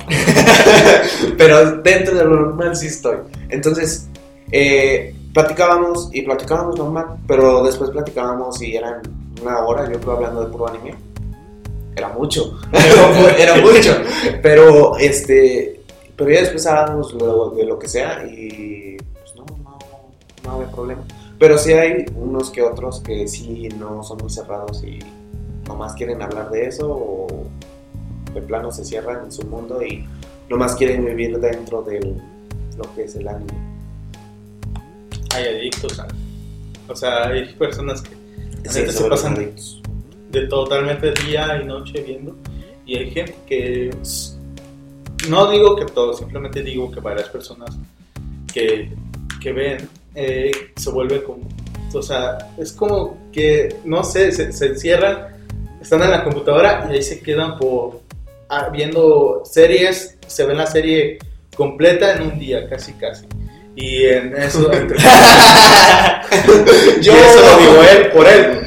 pero 1.38 1.78
dentro 1.82 2.16
de 2.16 2.26
lo 2.26 2.36
normal 2.42 2.76
sí 2.76 2.88
estoy. 2.88 3.18
Entonces, 3.50 4.08
eh, 4.52 5.16
platicábamos 5.34 6.10
y 6.12 6.24
platicábamos 6.24 6.78
normal, 6.78 7.18
pero 7.28 7.64
después 7.64 7.92
platicábamos 7.92 8.62
y 8.62 8.76
eran 8.76 9.02
una 9.42 9.60
hora, 9.60 9.92
yo 9.92 10.00
creo, 10.00 10.14
hablando 10.14 10.44
de 10.44 10.52
puro 10.52 10.68
anime. 10.68 10.96
Era 11.96 12.10
mucho, 12.10 12.58
era 13.38 13.58
mucho, 13.58 13.96
pero 14.42 14.98
este, 14.98 15.82
pero 16.16 16.32
ya 16.32 16.42
después 16.42 16.66
hablábamos 16.66 17.14
de 17.56 17.66
lo 17.66 17.78
que 17.78 17.88
sea 17.88 18.26
y 18.26 18.98
pues 19.14 19.36
no, 19.36 19.46
no, 19.46 19.78
no 20.44 20.52
había 20.52 20.72
problema. 20.72 21.04
Pero 21.38 21.58
sí 21.58 21.74
hay 21.74 22.06
unos 22.16 22.50
que 22.50 22.62
otros 22.62 23.02
que 23.02 23.28
sí 23.28 23.70
no 23.78 24.04
son 24.04 24.18
muy 24.18 24.30
cerrados 24.30 24.84
y 24.84 25.00
nomás 25.68 25.94
quieren 25.94 26.22
hablar 26.22 26.50
de 26.50 26.68
eso 26.68 26.90
o 26.90 27.28
de 28.34 28.42
plano 28.42 28.72
se 28.72 28.84
cierran 28.86 29.26
en 29.26 29.32
su 29.32 29.44
mundo 29.46 29.82
y 29.84 30.06
nomás 30.50 30.76
quieren 30.76 31.06
vivir 31.06 31.38
dentro 31.40 31.82
de 31.82 32.00
lo 32.78 32.96
que 32.96 33.04
es 33.04 33.16
el 33.16 33.28
anime. 33.28 33.54
Hay 35.36 35.46
adictos. 35.46 36.02
O 36.88 36.96
sea, 36.96 37.28
hay 37.28 37.54
personas 37.54 38.02
que 38.02 38.20
Sí, 38.68 38.86
se 38.92 39.04
pasan 39.10 39.36
adictos. 39.36 39.82
de 40.32 40.48
totalmente 40.48 41.12
día 41.26 41.60
y 41.62 41.66
noche 41.66 42.02
viendo. 42.02 42.36
Y 42.86 42.98
hay 42.98 43.12
gente 43.12 43.36
que. 43.48 43.90
No 45.30 45.50
digo 45.52 45.76
que 45.76 45.86
todos, 45.86 46.18
simplemente 46.18 46.62
digo 46.64 46.92
que 46.92 47.00
varias 47.00 47.30
personas 47.30 47.78
que, 48.54 48.92
que 49.42 49.52
ven 49.52 49.90
eh, 50.16 50.52
se 50.76 50.90
vuelven 50.90 51.22
como. 51.22 51.48
O 51.94 52.02
sea, 52.02 52.38
es 52.58 52.72
como 52.72 53.18
que, 53.32 53.78
no 53.84 54.04
sé, 54.04 54.32
se, 54.32 54.52
se 54.54 54.68
encierran, 54.68 55.28
están 55.82 56.02
en 56.04 56.12
la 56.12 56.24
computadora 56.24 56.88
y 56.90 56.94
ahí 56.96 57.02
se 57.02 57.20
quedan 57.20 57.58
por 57.58 58.02
viendo 58.72 59.42
series, 59.46 60.18
se 60.28 60.46
ven 60.46 60.58
la 60.58 60.68
serie 60.68 61.20
completa 61.56 62.16
en 62.16 62.24
un 62.24 62.40
día, 62.40 62.68
casi 62.68 62.94
casi. 62.94 63.26
Y 63.76 64.06
en 64.06 64.36
eso, 64.36 64.70
yo 67.02 67.14
eso 67.14 67.42
lo 67.42 67.58
digo 67.60 67.84
él 67.84 68.08
por 68.12 68.28
él. 68.28 68.60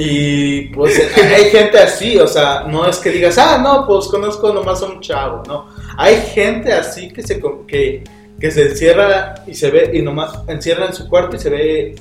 Y 0.00 0.68
pues 0.68 0.96
hay 1.16 1.50
gente 1.50 1.76
así, 1.78 2.18
o 2.18 2.28
sea, 2.28 2.62
no 2.68 2.88
es 2.88 2.98
que 2.98 3.10
digas, 3.10 3.36
ah, 3.38 3.58
no, 3.58 3.84
pues 3.86 4.06
conozco 4.06 4.52
nomás 4.52 4.80
a 4.82 4.86
un 4.86 5.00
chavo, 5.00 5.42
no. 5.48 5.66
Hay 5.96 6.16
gente 6.34 6.72
así 6.72 7.10
que 7.10 7.22
se, 7.22 7.40
que, 7.66 8.04
que 8.38 8.50
se 8.52 8.68
encierra 8.68 9.42
y 9.46 9.54
se 9.54 9.70
ve, 9.70 9.90
y 9.94 10.02
nomás 10.02 10.38
encierra 10.46 10.86
en 10.86 10.94
su 10.94 11.08
cuarto 11.08 11.34
y 11.36 11.40
se 11.40 11.50
ve 11.50 11.94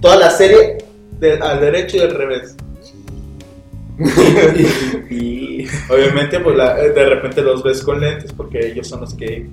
toda 0.00 0.16
la 0.16 0.30
serie 0.30 0.78
de- 1.18 1.38
al 1.40 1.60
derecho 1.60 1.96
y 1.96 2.00
al 2.00 2.14
revés. 2.14 2.54
Y 5.10 5.66
obviamente, 5.90 6.40
pues 6.40 6.56
la- 6.56 6.74
de 6.76 7.04
repente 7.08 7.42
los 7.42 7.62
ves 7.62 7.82
con 7.82 8.00
lentes 8.00 8.32
porque 8.32 8.68
ellos 8.68 8.88
son 8.88 9.00
los 9.02 9.14
que 9.14 9.46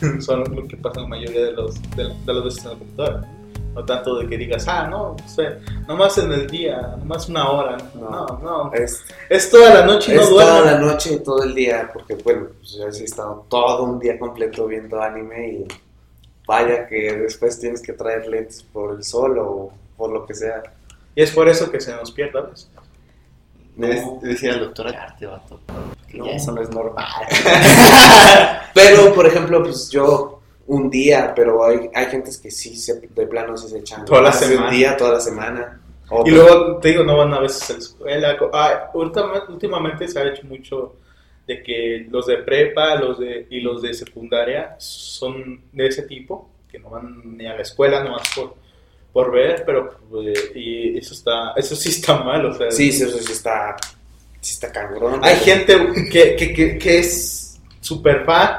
son 0.20 0.40
lo 0.54 0.66
que 0.66 0.76
pasan 0.76 1.04
la 1.04 1.08
mayoría 1.08 1.44
de 1.46 1.52
los 1.52 1.80
de, 1.96 2.04
de 2.04 2.32
las 2.34 2.44
veces 2.44 2.64
en 2.64 2.70
la 2.70 2.76
computadora. 2.78 3.28
No 3.74 3.84
tanto 3.84 4.16
de 4.18 4.28
que 4.28 4.38
digas, 4.38 4.68
ah, 4.68 4.86
no, 4.88 5.16
o 5.16 5.28
sea, 5.28 5.58
nomás 5.88 6.16
en 6.18 6.30
el 6.30 6.46
día, 6.46 6.94
nomás 6.96 7.28
una 7.28 7.50
hora. 7.50 7.76
No, 7.96 8.24
no. 8.40 8.72
Es, 8.72 9.02
Es 9.28 9.50
toda 9.50 9.74
la 9.74 9.84
noche 9.86 10.12
y 10.12 10.16
no 10.16 10.22
es 10.22 10.28
toda 10.28 10.60
la 10.60 10.78
noche 10.78 11.14
y 11.14 11.18
todo 11.24 11.42
el 11.42 11.54
día, 11.56 11.90
porque 11.92 12.14
bueno, 12.14 12.46
pues 12.60 12.72
yo 12.74 12.84
he 12.86 13.04
estado 13.04 13.44
todo 13.48 13.82
un 13.82 13.98
día 13.98 14.16
completo 14.16 14.66
viendo 14.68 15.00
anime 15.02 15.48
y 15.48 15.64
vaya 16.46 16.86
que 16.86 17.16
después 17.16 17.58
tienes 17.58 17.82
que 17.82 17.94
traer 17.94 18.28
lentes 18.28 18.62
por 18.62 18.94
el 18.94 19.02
sol 19.02 19.38
o 19.40 19.72
por 19.96 20.12
lo 20.12 20.24
que 20.24 20.34
sea. 20.34 20.62
Y 21.16 21.22
es 21.22 21.32
por 21.32 21.48
eso 21.48 21.68
que 21.70 21.80
se 21.80 21.92
nos 21.96 22.12
pierde 22.12 22.38
a 22.38 22.42
veces. 22.42 22.70
Debes 23.76 24.02
decir 24.22 24.50
al 24.50 24.60
doctor 24.60 24.88
arte, 24.88 25.26
vato. 25.26 25.60
No. 26.12 26.26
ya 26.26 26.32
eso 26.32 26.52
no 26.52 26.62
es 26.62 26.70
normal. 26.70 27.04
Pero, 28.74 29.12
por 29.14 29.26
ejemplo, 29.26 29.62
pues 29.62 29.90
yo 29.90 30.40
un 30.66 30.88
día, 30.90 31.32
pero 31.34 31.62
hay, 31.64 31.90
hay 31.94 32.06
gentes 32.06 32.38
que 32.38 32.50
sí, 32.50 32.74
se, 32.76 32.98
de 33.00 33.26
plano 33.26 33.56
sí 33.56 33.68
se 33.68 33.78
echan 33.80 34.04
Toda 34.04 34.22
la 34.22 34.28
más 34.30 34.40
de 34.40 34.46
semana. 34.46 34.68
un 34.68 34.74
día, 34.74 34.96
toda 34.96 35.12
la 35.14 35.20
semana. 35.20 35.80
Y 36.24 36.30
luego, 36.30 36.78
te 36.78 36.88
digo, 36.88 37.04
no 37.04 37.16
van 37.18 37.34
a 37.34 37.40
veces 37.40 37.68
a 37.68 37.72
la 37.74 37.78
escuela. 37.80 38.36
Ah, 38.52 38.90
última- 38.94 39.44
últimamente 39.48 40.06
se 40.08 40.18
ha 40.18 40.24
hecho 40.28 40.46
mucho 40.46 40.94
de 41.46 41.62
que 41.62 42.06
los 42.10 42.26
de 42.26 42.38
prepa 42.38 42.94
los 42.94 43.18
de, 43.18 43.46
y 43.50 43.60
los 43.60 43.82
de 43.82 43.92
secundaria 43.92 44.76
son 44.78 45.60
de 45.72 45.86
ese 45.88 46.02
tipo, 46.04 46.48
que 46.70 46.78
no 46.78 46.88
van 46.90 47.36
ni 47.36 47.46
a 47.46 47.54
la 47.54 47.62
escuela 47.62 48.02
nomás 48.02 48.22
por, 48.34 48.54
por 49.14 49.32
ver, 49.32 49.62
pero 49.64 49.98
pues, 50.10 50.50
y 50.54 50.98
eso 50.98 51.14
está 51.14 51.54
eso 51.56 51.74
sí 51.74 51.88
está 51.88 52.22
mal, 52.22 52.44
o 52.44 52.54
sea. 52.54 52.70
Sí, 52.70 52.92
sí, 52.92 53.04
eso 53.04 53.16
sí 53.16 53.32
está, 53.32 53.74
sí 54.42 54.52
está 54.52 54.70
cabrón. 54.70 55.20
Hay 55.22 55.36
gente 55.36 55.74
que, 56.12 56.36
que, 56.36 56.52
que, 56.52 56.76
que 56.76 56.98
es 56.98 57.58
super 57.80 58.26
fan, 58.26 58.58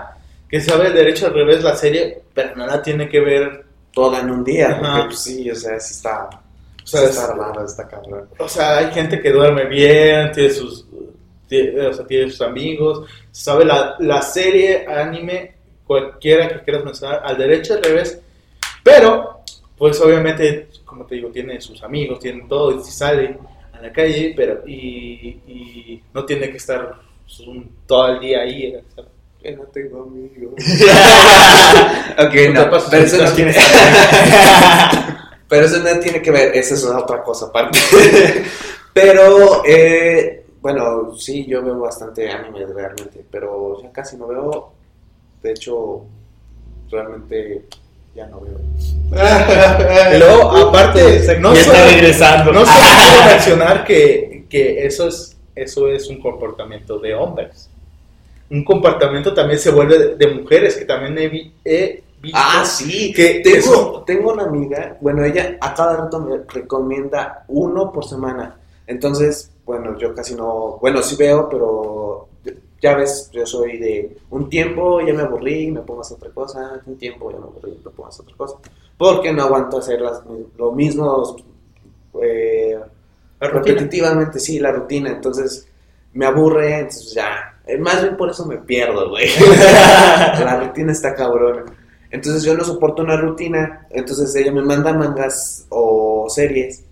que 0.49 0.59
sabe 0.59 0.89
derecho 0.89 1.27
al 1.27 1.35
revés 1.35 1.61
la 1.61 1.75
serie, 1.75 2.23
pero 2.33 2.55
no 2.55 2.65
la 2.65 2.81
tiene 2.81 3.07
que 3.07 3.19
ver. 3.19 3.65
toda 3.93 4.19
en 4.19 4.29
un 4.29 4.43
día, 4.43 4.77
porque 4.77 5.05
pues 5.05 5.19
sí, 5.19 5.49
o 5.49 5.55
sea, 5.55 5.79
sí 5.79 5.93
está, 5.93 6.27
O 6.27 6.85
sea, 6.85 6.99
sí 7.01 7.05
está 7.07 7.33
raro, 7.33 7.65
está 7.65 7.87
cabrón. 7.87 8.27
O 8.37 8.49
sea, 8.49 8.77
hay 8.79 8.91
gente 8.91 9.21
que 9.21 9.31
duerme 9.31 9.65
bien, 9.65 10.31
tiene 10.33 10.49
sus, 10.49 10.85
tiene, 11.47 11.87
o 11.87 11.93
sea, 11.93 12.05
tiene 12.05 12.29
sus 12.29 12.41
amigos, 12.41 13.07
sabe 13.31 13.63
la, 13.63 13.95
la 13.99 14.21
serie 14.21 14.85
anime 14.85 15.55
cualquiera 15.85 16.49
que 16.49 16.63
quieras 16.63 16.83
mencionar, 16.83 17.21
al 17.23 17.37
derecho, 17.37 17.75
al 17.75 17.83
revés, 17.83 18.19
pero, 18.83 19.34
pues 19.77 19.99
obviamente, 20.01 20.67
como 20.85 21.05
te 21.05 21.15
digo, 21.15 21.29
tiene 21.29 21.59
sus 21.61 21.83
amigos, 21.83 22.19
tiene 22.19 22.45
todo, 22.47 22.79
y 22.79 22.83
si 22.83 22.91
sale 22.91 23.37
a 23.73 23.81
la 23.81 23.91
calle, 23.91 24.33
pero, 24.35 24.61
y, 24.67 25.39
y 25.47 26.03
no 26.13 26.25
tiene 26.25 26.49
que 26.49 26.57
estar 26.57 26.95
pues, 27.25 27.39
un- 27.41 27.69
todo 27.85 28.07
el 28.09 28.19
día 28.19 28.41
ahí, 28.41 28.73
¿sabes? 28.95 29.11
Que 29.41 29.51
no 29.55 29.63
tengo 29.65 30.03
amigos. 30.03 30.53
ok, 32.17 32.33
no, 32.53 32.69
pero 32.89 33.03
eso 33.03 33.23
no 33.23 33.31
tiene 33.33 33.53
Pero 35.47 35.65
eso 35.67 35.79
no 35.79 35.99
tiene 35.99 36.21
que 36.21 36.31
ver, 36.31 36.55
esa 36.57 36.73
es 36.73 36.83
otra 36.85 37.21
cosa 37.21 37.45
aparte. 37.47 37.77
pero, 38.93 39.63
eh, 39.65 40.45
bueno, 40.59 41.15
sí, 41.17 41.45
yo 41.45 41.61
veo 41.63 41.79
bastante 41.79 42.29
anime 42.31 42.65
realmente, 42.65 43.23
pero 43.29 43.79
ya 43.83 43.91
casi 43.91 44.17
no 44.17 44.27
veo. 44.27 44.71
De 45.43 45.51
hecho, 45.51 46.01
realmente 46.89 47.65
ya 48.15 48.27
no 48.27 48.39
veo. 48.41 48.55
Y 50.15 50.17
luego, 50.19 50.51
aparte, 50.69 51.37
no 51.39 51.53
ya 51.53 51.59
está 51.61 51.73
solo, 51.75 51.91
regresando. 51.91 52.51
no 52.51 52.65
solo 52.65 52.79
quiero 52.99 53.25
mencionar 53.33 53.83
que, 53.85 54.45
que 54.49 54.85
eso, 54.85 55.07
es, 55.07 55.37
eso 55.55 55.87
es 55.89 56.07
un 56.09 56.19
comportamiento 56.21 56.97
de 56.99 57.13
hombres. 57.13 57.69
Un 58.49 58.63
comportamiento 58.63 59.33
también 59.33 59.59
se 59.59 59.71
vuelve 59.71 59.97
de, 59.97 60.15
de 60.15 60.27
mujeres, 60.27 60.75
que 60.75 60.85
también 60.85 61.17
he, 61.17 61.27
vi- 61.29 61.53
he 61.63 62.03
visto. 62.21 62.37
Ah, 62.41 62.63
sí, 62.65 63.11
que 63.13 63.41
tengo, 63.43 63.57
eso- 63.57 64.03
tengo 64.05 64.31
una 64.33 64.43
amiga, 64.43 64.97
bueno, 65.01 65.23
ella 65.23 65.57
a 65.61 65.73
cada 65.73 65.97
rato 65.97 66.19
me 66.19 66.37
recomienda 66.47 67.43
uno 67.47 67.91
por 67.91 68.05
semana. 68.05 68.55
Entonces, 68.87 69.49
bueno, 69.65 69.97
yo 69.97 70.13
casi 70.13 70.35
no, 70.35 70.77
bueno, 70.79 71.01
sí 71.01 71.15
veo, 71.15 71.49
pero 71.49 72.27
ya 72.85 72.95
ves, 72.95 73.31
yo 73.33 73.45
soy 73.47 73.79
de 73.79 74.15
un 74.29 74.47
tiempo, 74.47 75.01
ya 75.01 75.11
me 75.11 75.23
aburrí, 75.23 75.71
me 75.71 75.81
pongo 75.81 76.01
a 76.01 76.03
hacer 76.03 76.17
otra 76.17 76.29
cosa, 76.29 76.79
un 76.85 76.97
tiempo, 76.99 77.31
ya 77.31 77.39
me 77.39 77.45
aburrí, 77.45 77.71
me 77.83 77.89
pongo 77.89 78.05
a 78.05 78.09
hacer 78.09 78.21
otra 78.25 78.37
cosa. 78.37 78.57
Porque 78.95 79.33
no 79.33 79.41
aguanto 79.41 79.79
hacer 79.79 79.99
las, 80.01 80.21
lo 80.55 80.71
mismo 80.71 81.35
eh, 82.21 82.79
repetitivamente, 83.39 84.39
sí, 84.39 84.59
la 84.59 84.71
rutina. 84.71 85.09
Entonces, 85.09 85.67
me 86.13 86.27
aburre, 86.27 86.75
entonces 86.81 87.13
ya. 87.15 87.59
eh, 87.65 87.77
Más 87.79 88.03
bien 88.03 88.15
por 88.17 88.29
eso 88.29 88.45
me 88.45 88.57
pierdo, 88.57 89.09
güey. 89.09 89.27
la 90.45 90.59
rutina 90.63 90.91
está 90.91 91.15
cabrona. 91.15 91.65
Entonces 92.11 92.43
yo 92.43 92.55
no 92.55 92.63
soporto 92.63 93.01
una 93.01 93.17
rutina, 93.17 93.87
entonces 93.89 94.33
ella 94.35 94.51
me 94.51 94.61
manda 94.61 94.93
mangas 94.93 95.65
o 95.69 96.27
series 96.29 96.83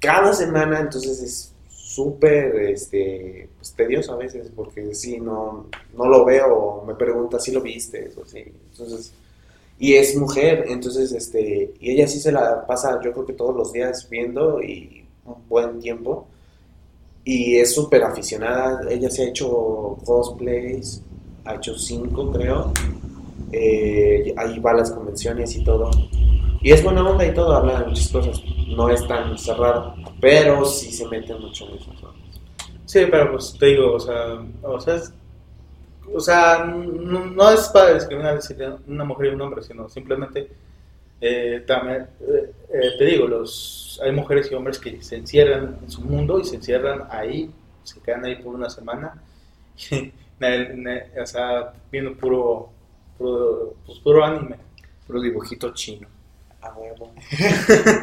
cada 0.00 0.32
semana, 0.32 0.78
entonces 0.80 1.20
es 1.20 1.52
súper 1.98 2.54
este, 2.70 3.48
pues, 3.56 3.72
tedioso 3.72 4.12
a 4.12 4.16
veces, 4.16 4.52
porque 4.54 4.94
si 4.94 5.18
no, 5.18 5.66
no 5.96 6.06
lo 6.06 6.24
veo, 6.24 6.84
me 6.86 6.94
pregunta 6.94 7.40
si 7.40 7.50
lo 7.50 7.60
viste, 7.60 8.08
sí. 8.26 8.44
Entonces, 8.70 9.12
y 9.80 9.94
es 9.94 10.14
mujer, 10.16 10.66
entonces, 10.68 11.10
este, 11.10 11.74
y 11.80 11.90
ella 11.90 12.06
sí 12.06 12.20
se 12.20 12.30
la 12.30 12.64
pasa, 12.66 13.00
yo 13.02 13.12
creo 13.12 13.26
que 13.26 13.32
todos 13.32 13.56
los 13.56 13.72
días 13.72 14.08
viendo 14.08 14.62
y 14.62 15.04
un 15.24 15.48
buen 15.48 15.80
tiempo. 15.80 16.28
Y 17.24 17.56
es 17.56 17.74
súper 17.74 18.04
aficionada, 18.04 18.88
ella 18.88 19.10
se 19.10 19.22
ha 19.22 19.28
hecho 19.28 19.98
cosplays, 20.04 21.02
ha 21.44 21.56
hecho 21.56 21.76
cinco 21.76 22.30
creo, 22.30 22.72
eh, 23.50 24.32
ahí 24.36 24.58
va 24.60 24.70
a 24.70 24.74
las 24.74 24.92
convenciones 24.92 25.56
y 25.56 25.64
todo. 25.64 25.90
Y 26.60 26.72
es 26.72 26.82
buena 26.82 27.08
onda 27.08 27.24
y 27.26 27.32
todo, 27.34 27.52
habla 27.56 27.80
de 27.80 27.86
muchas 27.86 28.08
cosas, 28.08 28.42
no 28.68 28.88
es 28.90 29.06
tan 29.06 29.36
cerrado, 29.38 29.94
pero 30.20 30.64
sí 30.64 30.90
se 30.92 31.06
mete 31.08 31.34
mucho 31.34 31.68
en 31.68 31.76
eso. 31.76 31.92
Sí, 32.86 33.00
pero 33.10 33.32
pues 33.32 33.54
te 33.58 33.66
digo, 33.66 33.94
o 33.94 34.00
sea, 34.00 34.38
o 34.62 34.80
sea, 34.80 34.96
es- 34.96 35.12
o 36.14 36.20
sea 36.20 36.64
no, 36.64 37.50
es 37.50 37.68
para 37.68 37.94
discriminar 37.94 38.38
una 38.86 39.04
mujer 39.04 39.26
y 39.26 39.34
un 39.34 39.40
hombre, 39.42 39.62
sino 39.62 39.88
simplemente 39.88 40.48
eh, 41.20 41.64
también, 41.66 42.06
eh, 42.20 42.52
eh, 42.72 42.90
te 42.98 43.04
digo, 43.06 43.26
los 43.28 44.00
hay 44.04 44.12
mujeres 44.12 44.50
y 44.52 44.54
hombres 44.54 44.78
que 44.78 45.02
se 45.02 45.16
encierran 45.16 45.78
en 45.82 45.90
su 45.90 46.02
mundo 46.02 46.40
y 46.40 46.44
se 46.44 46.56
encierran 46.56 47.04
ahí, 47.10 47.50
se 47.84 48.00
quedan 48.00 48.24
ahí 48.24 48.36
por 48.36 48.54
una 48.54 48.70
semana, 48.70 49.22
na- 50.40 50.68
na- 50.74 51.02
o 51.22 51.26
sea, 51.26 51.72
viendo 51.92 52.14
puro, 52.14 52.70
puro, 53.18 53.74
pues, 53.86 53.98
puro 54.00 54.24
anime. 54.24 54.56
Puro 55.06 55.20
dibujito 55.22 55.72
chino. 55.74 56.06
A 56.60 56.72
huevo. 56.72 57.14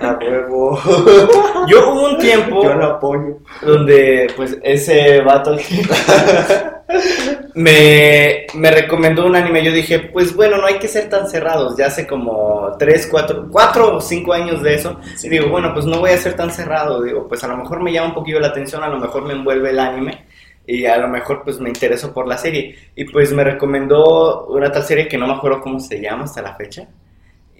A 0.02 0.18
huevo. 0.22 0.80
Yo 1.68 1.92
hubo 1.92 2.10
un 2.12 2.18
tiempo 2.20 2.64
Yo 2.64 2.74
lo 2.74 2.86
apoyo. 2.86 3.40
donde 3.62 4.32
pues 4.36 4.58
ese 4.64 5.20
vato 5.22 5.58
me, 7.56 8.48
me 8.54 8.72
recomendó 8.72 9.26
un 9.26 9.36
anime. 9.36 9.64
Yo 9.64 9.72
dije, 9.74 10.00
pues 10.00 10.34
bueno, 10.36 10.58
no 10.58 10.68
hay 10.68 10.80
que 10.80 10.88
ser 10.88 11.10
tan 11.10 11.28
cerrados. 11.28 11.76
Ya 11.78 11.88
hace 11.88 12.08
como 12.08 12.72
3, 12.80 13.08
4, 13.12 13.48
4 13.52 13.98
o 13.98 14.02
5 14.02 14.34
años 14.34 14.64
de 14.64 14.76
eso. 14.76 15.00
Y 15.22 15.30
digo, 15.30 15.50
bueno, 15.50 15.74
pues 15.74 15.86
no 15.86 16.00
voy 16.00 16.12
a 16.12 16.18
ser 16.18 16.36
tan 16.36 16.50
cerrado. 16.50 17.04
Digo, 17.04 17.28
pues 17.28 17.44
a 17.44 17.48
lo 17.48 17.58
mejor 17.58 17.82
me 17.84 17.92
llama 17.92 18.10
un 18.10 18.14
poquillo 18.16 18.40
la 18.40 18.48
atención, 18.48 18.84
a 18.84 18.90
lo 18.90 19.00
mejor 19.00 19.24
me 19.26 19.34
envuelve 19.34 19.72
el 19.72 19.80
anime. 19.80 20.26
Y 20.68 20.86
a 20.86 20.98
lo 20.98 21.08
mejor 21.10 21.44
pues 21.44 21.60
me 21.60 21.70
intereso 21.70 22.14
por 22.14 22.26
la 22.28 22.38
serie. 22.38 22.76
Y 22.96 23.04
pues 23.06 23.34
me 23.34 23.44
recomendó 23.44 24.46
una 24.48 24.72
tal 24.72 24.84
serie 24.84 25.08
que 25.08 25.18
no 25.18 25.28
me 25.28 25.34
acuerdo 25.34 25.62
cómo 25.62 25.80
se 25.80 26.00
llama 26.00 26.24
hasta 26.24 26.42
la 26.42 26.56
fecha. 26.56 26.88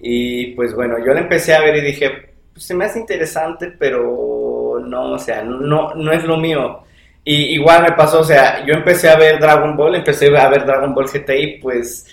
Y 0.08 0.52
pues 0.54 0.72
bueno, 0.72 1.04
yo 1.04 1.12
la 1.12 1.18
empecé 1.18 1.52
a 1.52 1.60
ver 1.60 1.74
y 1.78 1.80
dije, 1.80 2.08
pues, 2.52 2.64
se 2.64 2.74
me 2.74 2.84
hace 2.84 3.00
interesante, 3.00 3.72
pero 3.76 4.78
no, 4.86 5.14
o 5.14 5.18
sea, 5.18 5.42
no, 5.42 5.94
no 5.96 6.12
es 6.12 6.22
lo 6.22 6.36
mío. 6.36 6.84
Y 7.24 7.56
igual 7.56 7.82
me 7.82 7.90
pasó, 7.90 8.20
o 8.20 8.24
sea, 8.24 8.64
yo 8.64 8.74
empecé 8.74 9.08
a 9.08 9.16
ver 9.16 9.40
Dragon 9.40 9.76
Ball, 9.76 9.96
empecé 9.96 10.28
a 10.38 10.48
ver 10.48 10.64
Dragon 10.64 10.94
Ball 10.94 11.08
GT 11.08 11.30
y 11.30 11.58
pues, 11.58 12.06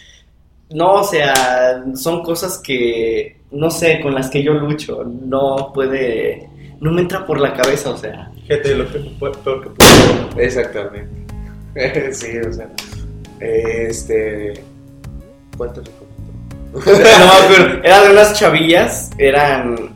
no, 0.71 0.93
o 0.93 1.03
sea, 1.03 1.83
son 1.93 2.23
cosas 2.23 2.57
que, 2.57 3.37
no 3.51 3.69
sé, 3.69 3.99
con 4.01 4.15
las 4.15 4.27
que 4.31 4.41
yo 4.41 4.55
lucho, 4.55 5.03
no 5.03 5.71
puede, 5.71 6.49
no 6.79 6.91
me 6.91 7.01
entra 7.01 7.23
por 7.27 7.39
la 7.39 7.53
cabeza, 7.53 7.91
o 7.91 7.97
sea. 7.97 8.31
Fíjate 8.47 8.73
lo 8.73 8.87
peor 8.87 9.61
que 9.61 9.69
pudo. 9.69 10.41
Exactamente. 10.41 11.11
sí, 12.11 12.39
o 12.39 12.51
sea. 12.51 12.69
Este. 13.39 14.53
¿Cuánto? 15.55 15.83
No, 16.85 17.31
pero 17.47 17.83
eran 17.83 18.11
unas 18.11 18.33
chavillas, 18.37 19.11
eran, 19.17 19.95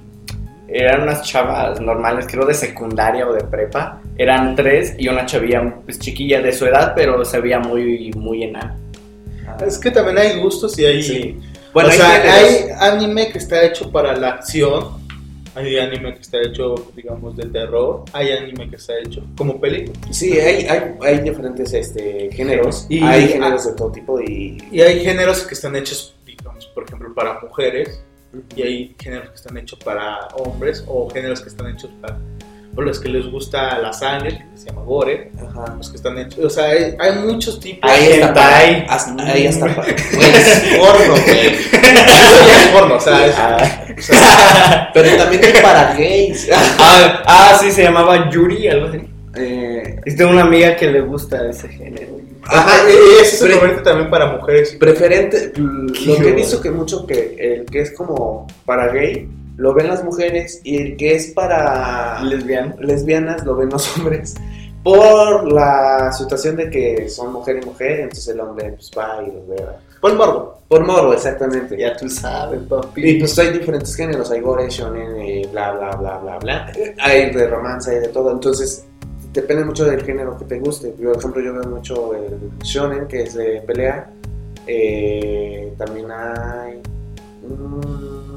eran 0.67 1.01
unas 1.03 1.23
chavas 1.23 1.79
normales, 1.81 2.27
creo 2.29 2.45
de 2.45 2.53
secundaria 2.53 3.27
o 3.27 3.33
de 3.33 3.43
prepa. 3.43 3.99
Eran 4.17 4.55
tres 4.55 4.95
y 4.97 5.07
una 5.07 5.25
chavilla 5.25 5.75
pues, 5.85 5.99
chiquilla 5.99 6.41
de 6.41 6.51
su 6.53 6.65
edad, 6.65 6.93
pero 6.95 7.23
se 7.25 7.39
veía 7.39 7.59
muy, 7.59 8.11
muy 8.15 8.43
enana. 8.43 8.77
Es 9.65 9.77
que 9.79 9.89
también 9.91 10.17
hay 10.17 10.39
gustos 10.39 10.77
y 10.77 10.85
hay... 10.85 11.01
Sí. 11.03 11.39
Bueno, 11.73 11.89
o 11.89 11.91
hay 11.91 11.97
sea, 11.97 12.09
géneros. 12.09 12.79
hay 12.81 12.91
anime 12.93 13.29
que 13.31 13.37
está 13.37 13.63
hecho 13.63 13.91
para 13.91 14.15
la 14.15 14.29
acción, 14.29 14.97
hay 15.55 15.77
anime 15.77 16.13
que 16.15 16.21
está 16.21 16.37
hecho, 16.39 16.75
digamos, 16.95 17.35
de 17.35 17.45
terror, 17.47 18.03
hay 18.13 18.31
anime 18.31 18.69
que 18.69 18.75
está 18.77 18.93
hecho 18.99 19.23
como 19.37 19.59
película. 19.59 19.97
Sí, 20.11 20.39
hay, 20.39 20.65
hay, 20.65 20.81
hay 21.01 21.19
diferentes 21.19 21.73
este, 21.73 22.29
géneros. 22.31 22.85
Y- 22.89 23.03
hay 23.03 23.27
géneros 23.29 23.65
de 23.65 23.73
todo 23.73 23.91
tipo 23.91 24.19
y. 24.21 24.57
Y 24.71 24.81
hay 24.81 25.03
géneros 25.03 25.43
que 25.43 25.53
están 25.53 25.75
hechos, 25.75 26.15
por 26.77 26.83
ejemplo, 26.85 27.11
para 27.15 27.39
mujeres, 27.39 27.99
y 28.55 28.61
hay 28.61 28.95
géneros 29.01 29.29
que 29.29 29.35
están 29.35 29.57
hechos 29.57 29.79
para 29.83 30.27
hombres, 30.35 30.83
o 30.85 31.09
géneros 31.09 31.41
que 31.41 31.49
están 31.49 31.71
hechos 31.71 31.89
para 31.99 32.19
los 32.75 32.99
que 32.99 33.09
les 33.09 33.25
gusta 33.31 33.79
la 33.79 33.91
sangre, 33.91 34.45
que 34.51 34.57
se 34.59 34.67
llama 34.67 34.83
gore, 34.83 35.31
Ajá. 35.43 35.73
los 35.75 35.89
que 35.89 35.95
están 35.95 36.19
hechos, 36.19 36.37
o 36.45 36.49
sea, 36.51 36.65
hay, 36.65 36.95
hay 36.99 37.13
muchos 37.25 37.59
tipos. 37.59 37.89
Ahí 37.89 38.09
está. 38.11 38.31
para- 38.31 38.57
Ahí 39.33 39.45
está. 39.47 39.65
para- 39.75 39.87
Güey, 40.13 40.29
es 40.35 40.77
porno, 40.77 41.13
güey. 41.25 41.47
Eso 41.47 42.47
ya 42.47 42.61
es 42.61 42.67
porno, 42.71 42.95
o 42.95 42.99
sea, 42.99 43.25
es- 43.25 43.35
Ah, 43.39 43.57
o 43.97 44.01
sea, 44.03 44.91
Pero 44.93 45.17
también 45.17 45.43
hay 45.45 45.61
para 45.63 45.93
gays. 45.95 46.47
ah, 46.53 47.23
ah, 47.25 47.57
sí, 47.59 47.71
se 47.71 47.81
llamaba 47.81 48.29
Yuri, 48.29 48.67
algo 48.67 48.85
así. 48.89 48.99
Eh, 49.35 49.99
Es 50.05 50.15
de 50.15 50.25
una 50.25 50.43
amiga 50.43 50.75
que 50.75 50.91
le 50.91 51.01
gusta 51.01 51.49
ese 51.49 51.69
género. 51.69 52.17
Ajá, 52.47 52.89
y 52.89 53.21
eso 53.23 53.45
se 53.45 53.51
convierte 53.51 53.83
también 53.83 54.09
para 54.09 54.31
mujeres. 54.37 54.75
preferente. 54.79 55.53
Lo 55.55 56.15
que 56.15 56.29
he 56.29 56.33
visto 56.33 56.61
que 56.61 56.71
mucho 56.71 57.05
que 57.05 57.35
el 57.39 57.65
que 57.65 57.81
es 57.81 57.91
como 57.91 58.47
para 58.65 58.87
gay 58.91 59.29
lo 59.57 59.73
ven 59.73 59.87
las 59.87 60.03
mujeres 60.03 60.61
y 60.63 60.77
el 60.77 60.97
que 60.97 61.15
es 61.15 61.27
para 61.27 62.21
Lesbiana. 62.23 62.75
lesbianas 62.79 63.43
lo 63.43 63.55
ven 63.55 63.69
los 63.69 63.97
hombres 63.97 64.35
por 64.83 65.51
la 65.51 66.11
situación 66.13 66.55
de 66.55 66.69
que 66.69 67.09
son 67.09 67.33
mujer 67.33 67.59
y 67.61 67.65
mujer, 67.65 67.99
entonces 68.01 68.27
el 68.29 68.39
hombre 68.39 68.71
pues 68.71 68.89
va 68.97 69.21
y 69.21 69.31
los 69.31 69.47
ve. 69.47 69.57
Por 69.99 70.15
morbo. 70.15 70.61
Por 70.69 70.85
morbo, 70.85 71.13
exactamente. 71.13 71.77
Ya 71.77 71.97
tú 71.97 72.07
sabes, 72.09 72.61
Y 72.61 72.65
papi. 72.65 73.19
pues 73.19 73.37
hay 73.39 73.51
diferentes 73.51 73.95
géneros, 73.95 74.31
hay 74.31 74.39
gore, 74.41 74.69
shonen, 74.69 75.15
eh, 75.17 75.47
bla, 75.51 75.71
bla, 75.73 75.95
bla, 75.95 76.17
bla, 76.19 76.37
bla. 76.37 76.71
Hay 76.99 77.31
de 77.31 77.47
romance, 77.47 77.91
hay 77.91 77.99
de 78.01 78.07
todo. 78.09 78.31
Entonces, 78.31 78.85
depende 79.41 79.63
mucho 79.65 79.85
del 79.85 80.03
género 80.03 80.37
que 80.37 80.45
te 80.45 80.59
guste. 80.59 80.93
Yo, 80.99 81.11
por 81.11 81.19
ejemplo, 81.19 81.41
yo 81.43 81.53
veo 81.53 81.63
mucho 81.63 82.15
el 82.15 82.49
shonen, 82.63 83.07
que 83.07 83.23
es 83.23 83.35
de 83.35 83.61
pelea. 83.65 84.09
Eh, 84.65 85.73
también 85.77 86.07
hay... 86.11 86.81
mm. 87.47 88.27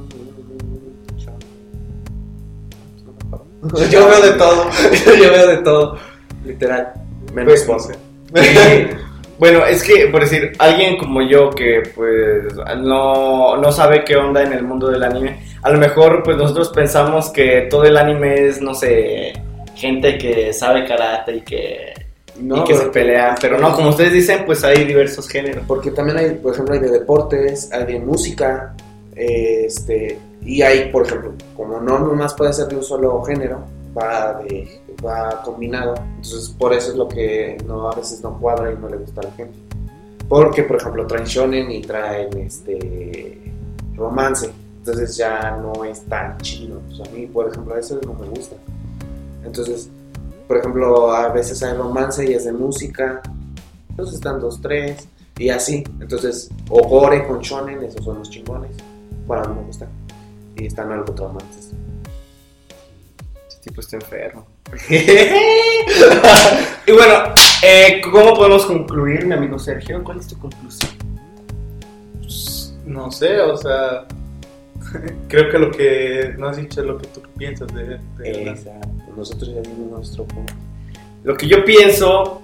Yo 3.90 4.08
veo 4.08 4.22
de 4.22 4.32
todo, 4.38 4.70
yo 5.22 5.30
veo 5.30 5.46
de 5.48 5.56
todo, 5.58 5.98
literal. 6.44 6.94
Menos 7.34 7.62
Pues, 7.64 7.88
Bueno, 9.38 9.64
es 9.64 9.82
que, 9.82 10.06
por 10.08 10.20
decir, 10.20 10.52
alguien 10.58 10.98
como 10.98 11.22
yo 11.22 11.50
que 11.50 11.82
pues 11.94 12.54
no, 12.78 13.56
no 13.56 13.72
sabe 13.72 14.04
qué 14.04 14.16
onda 14.16 14.42
en 14.42 14.52
el 14.52 14.62
mundo 14.62 14.88
del 14.88 15.02
anime, 15.02 15.42
a 15.62 15.70
lo 15.70 15.78
mejor 15.78 16.22
pues 16.22 16.36
nosotros 16.36 16.70
pensamos 16.70 17.30
que 17.30 17.66
todo 17.70 17.84
el 17.84 17.96
anime 17.96 18.46
es, 18.46 18.60
no 18.60 18.74
sé, 18.74 19.32
gente 19.80 20.18
que 20.18 20.52
sabe 20.52 20.86
karate 20.86 21.36
y 21.36 21.40
que, 21.40 21.94
y 22.38 22.64
que 22.64 22.76
se 22.76 22.86
pelean, 22.86 23.36
pero 23.40 23.58
no, 23.58 23.74
como 23.74 23.90
ustedes 23.90 24.12
dicen, 24.12 24.44
pues 24.44 24.62
hay 24.62 24.84
diversos 24.84 25.28
géneros. 25.28 25.64
Porque 25.66 25.90
también 25.90 26.18
hay, 26.18 26.30
por 26.34 26.52
ejemplo, 26.52 26.74
hay 26.74 26.80
de 26.80 26.90
deportes, 26.90 27.72
hay 27.72 27.86
de 27.86 27.98
música, 27.98 28.74
este, 29.16 30.18
y 30.42 30.62
hay, 30.62 30.90
por 30.90 31.06
ejemplo, 31.06 31.32
como 31.56 31.80
no 31.80 31.98
nomás 31.98 32.34
puede 32.34 32.52
ser 32.52 32.68
de 32.68 32.76
un 32.76 32.84
solo 32.84 33.22
género, 33.22 33.64
va, 33.96 34.40
de, 34.42 34.80
va 35.04 35.42
combinado. 35.42 35.94
Entonces, 36.16 36.54
por 36.58 36.72
eso 36.72 36.90
es 36.90 36.96
lo 36.96 37.08
que 37.08 37.56
no, 37.66 37.90
a 37.90 37.94
veces 37.94 38.22
no 38.22 38.38
cuadra 38.38 38.72
y 38.72 38.76
no 38.76 38.88
le 38.88 38.98
gusta 38.98 39.22
a 39.22 39.24
la 39.24 39.32
gente. 39.32 39.58
Porque, 40.28 40.62
por 40.62 40.76
ejemplo, 40.76 41.06
traen 41.06 41.24
shonen 41.24 41.70
y 41.70 41.80
traen 41.82 42.38
este 42.38 43.52
romance. 43.96 44.50
Entonces 44.78 45.16
ya 45.16 45.58
no 45.60 45.84
es 45.84 46.02
tan 46.02 46.38
chido. 46.38 46.80
Pues 46.86 47.08
a 47.08 47.12
mí, 47.12 47.26
por 47.26 47.48
ejemplo, 47.48 47.76
eso 47.76 47.98
no 48.06 48.14
me 48.14 48.28
gusta. 48.28 48.56
Entonces, 49.44 49.90
por 50.46 50.58
ejemplo, 50.58 51.12
a 51.12 51.28
veces 51.28 51.62
hay 51.62 51.74
romance 51.74 52.28
y 52.28 52.34
es 52.34 52.44
de 52.44 52.52
música. 52.52 53.22
Entonces 53.90 54.16
están 54.16 54.40
dos, 54.40 54.60
tres 54.60 55.08
y 55.38 55.48
así. 55.48 55.84
Entonces, 56.00 56.50
o 56.68 56.86
gore 56.88 57.26
con 57.26 57.40
shonen, 57.40 57.82
esos 57.82 58.04
son 58.04 58.18
los 58.18 58.30
chingones. 58.30 58.76
Bueno, 59.26 59.44
a 59.44 59.48
mí 59.48 59.54
me 59.60 59.66
gustan. 59.66 59.88
Y 60.56 60.66
están 60.66 60.90
algo 60.92 61.12
traumantes. 61.14 61.70
Este 63.48 63.70
tipo 63.70 63.80
está 63.80 63.96
enfermo. 63.96 64.46
y 66.86 66.92
bueno, 66.92 67.34
eh, 67.62 68.00
¿cómo 68.10 68.34
podemos 68.34 68.66
concluir, 68.66 69.26
mi 69.26 69.34
amigo 69.34 69.58
Sergio? 69.58 70.02
¿Cuál 70.04 70.20
es 70.20 70.28
tu 70.28 70.38
conclusión? 70.38 70.90
Pues, 72.20 72.74
no 72.86 73.10
sé, 73.10 73.40
o 73.40 73.56
sea, 73.56 74.06
creo 75.28 75.50
que 75.50 75.58
lo 75.58 75.70
que 75.70 76.34
no 76.38 76.48
has 76.48 76.56
dicho 76.56 76.80
es 76.80 76.86
lo 76.86 76.98
que 76.98 77.06
tú 77.08 77.22
piensas 77.36 77.72
de, 77.74 77.98
de 78.18 78.48
Exacto. 78.48 78.88
Nosotros 79.16 79.54
ya 79.54 79.60
dimos 79.60 79.90
nuestro 79.90 80.24
punto. 80.24 80.52
Lo 81.22 81.36
que 81.36 81.46
yo 81.46 81.64
pienso 81.64 82.42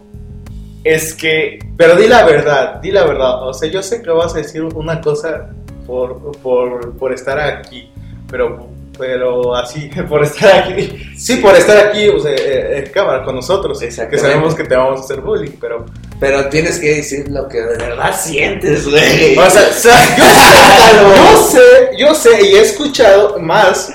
es 0.85 1.15
que 1.15 1.59
Pero 1.77 1.97
di 1.97 2.07
la 2.07 2.25
verdad, 2.25 2.81
di 2.81 2.91
la 2.91 3.05
verdad. 3.05 3.49
O 3.49 3.53
sea, 3.53 3.69
yo 3.69 3.83
sé 3.83 4.03
que 4.03 4.11
vas 4.11 4.35
a 4.35 4.39
decir 4.39 4.63
una 4.63 5.01
cosa 5.01 5.51
por, 5.87 6.33
por, 6.39 6.97
por 6.97 7.13
estar 7.13 7.39
aquí, 7.39 7.91
pero, 8.31 8.69
pero 8.99 9.55
así, 9.55 9.91
por 10.09 10.23
estar 10.23 10.65
aquí, 10.65 10.89
sí, 11.17 11.37
por 11.37 11.55
estar 11.55 11.87
aquí, 11.87 12.09
o 12.09 12.19
sea, 12.19 12.33
eh, 12.33 12.79
en 12.79 12.93
cámara 12.93 13.25
con 13.25 13.37
nosotros, 13.37 13.79
que 13.79 13.91
sabemos 13.91 14.55
que 14.55 14.65
te 14.65 14.75
vamos 14.77 15.01
a 15.01 15.05
hacer 15.05 15.21
bullying, 15.21 15.53
pero... 15.61 15.87
Pero 16.19 16.49
tienes 16.49 16.79
que 16.79 16.97
decir 16.97 17.29
lo 17.29 17.47
que 17.49 17.59
de 17.61 17.77
verdad 17.77 18.15
sientes, 18.19 18.89
güey. 18.89 19.37
O 19.37 19.51
sea, 19.51 19.69
o 19.71 19.73
sea, 19.75 20.17
yo, 20.17 21.43
sé, 21.43 21.91
yo 21.99 22.15
sé, 22.15 22.31
yo 22.31 22.41
sé, 22.41 22.47
y 22.47 22.55
he 22.57 22.61
escuchado 22.63 23.39
más, 23.39 23.93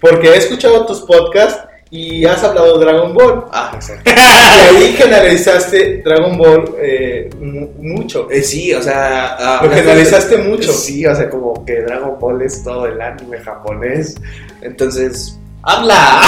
porque 0.00 0.28
he 0.28 0.36
escuchado 0.36 0.84
tus 0.84 1.00
podcasts 1.00 1.60
y 1.90 2.24
has 2.26 2.42
hablado 2.44 2.78
de 2.78 2.84
Dragon 2.84 3.14
Ball. 3.14 3.44
Ah, 3.52 3.72
exacto. 3.74 4.10
Y 4.10 4.76
ahí 4.76 4.94
generalizaste 4.98 6.02
Dragon 6.04 6.36
Ball 6.38 6.74
eh, 6.80 7.28
mu- 7.40 7.70
mucho. 7.78 8.28
Eh, 8.30 8.42
sí, 8.42 8.72
o 8.74 8.82
sea. 8.82 9.36
ah, 9.38 9.60
Lo 9.62 9.70
generalizaste 9.70 10.36
de- 10.38 10.42
mucho. 10.42 10.72
Sí, 10.72 11.06
o 11.06 11.14
sea, 11.14 11.28
como 11.30 11.64
que 11.66 11.80
Dragon 11.82 12.18
Ball 12.18 12.42
es 12.42 12.62
todo 12.64 12.86
el 12.86 13.00
anime 13.00 13.38
japonés. 13.40 14.14
Entonces. 14.62 15.38
¡Habla! 15.64 16.20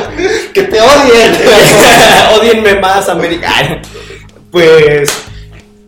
¡Que 0.54 0.62
te 0.64 0.80
odien! 0.80 1.32
odienme 2.40 2.80
más, 2.80 3.08
América. 3.08 3.48
Pues, 4.50 5.10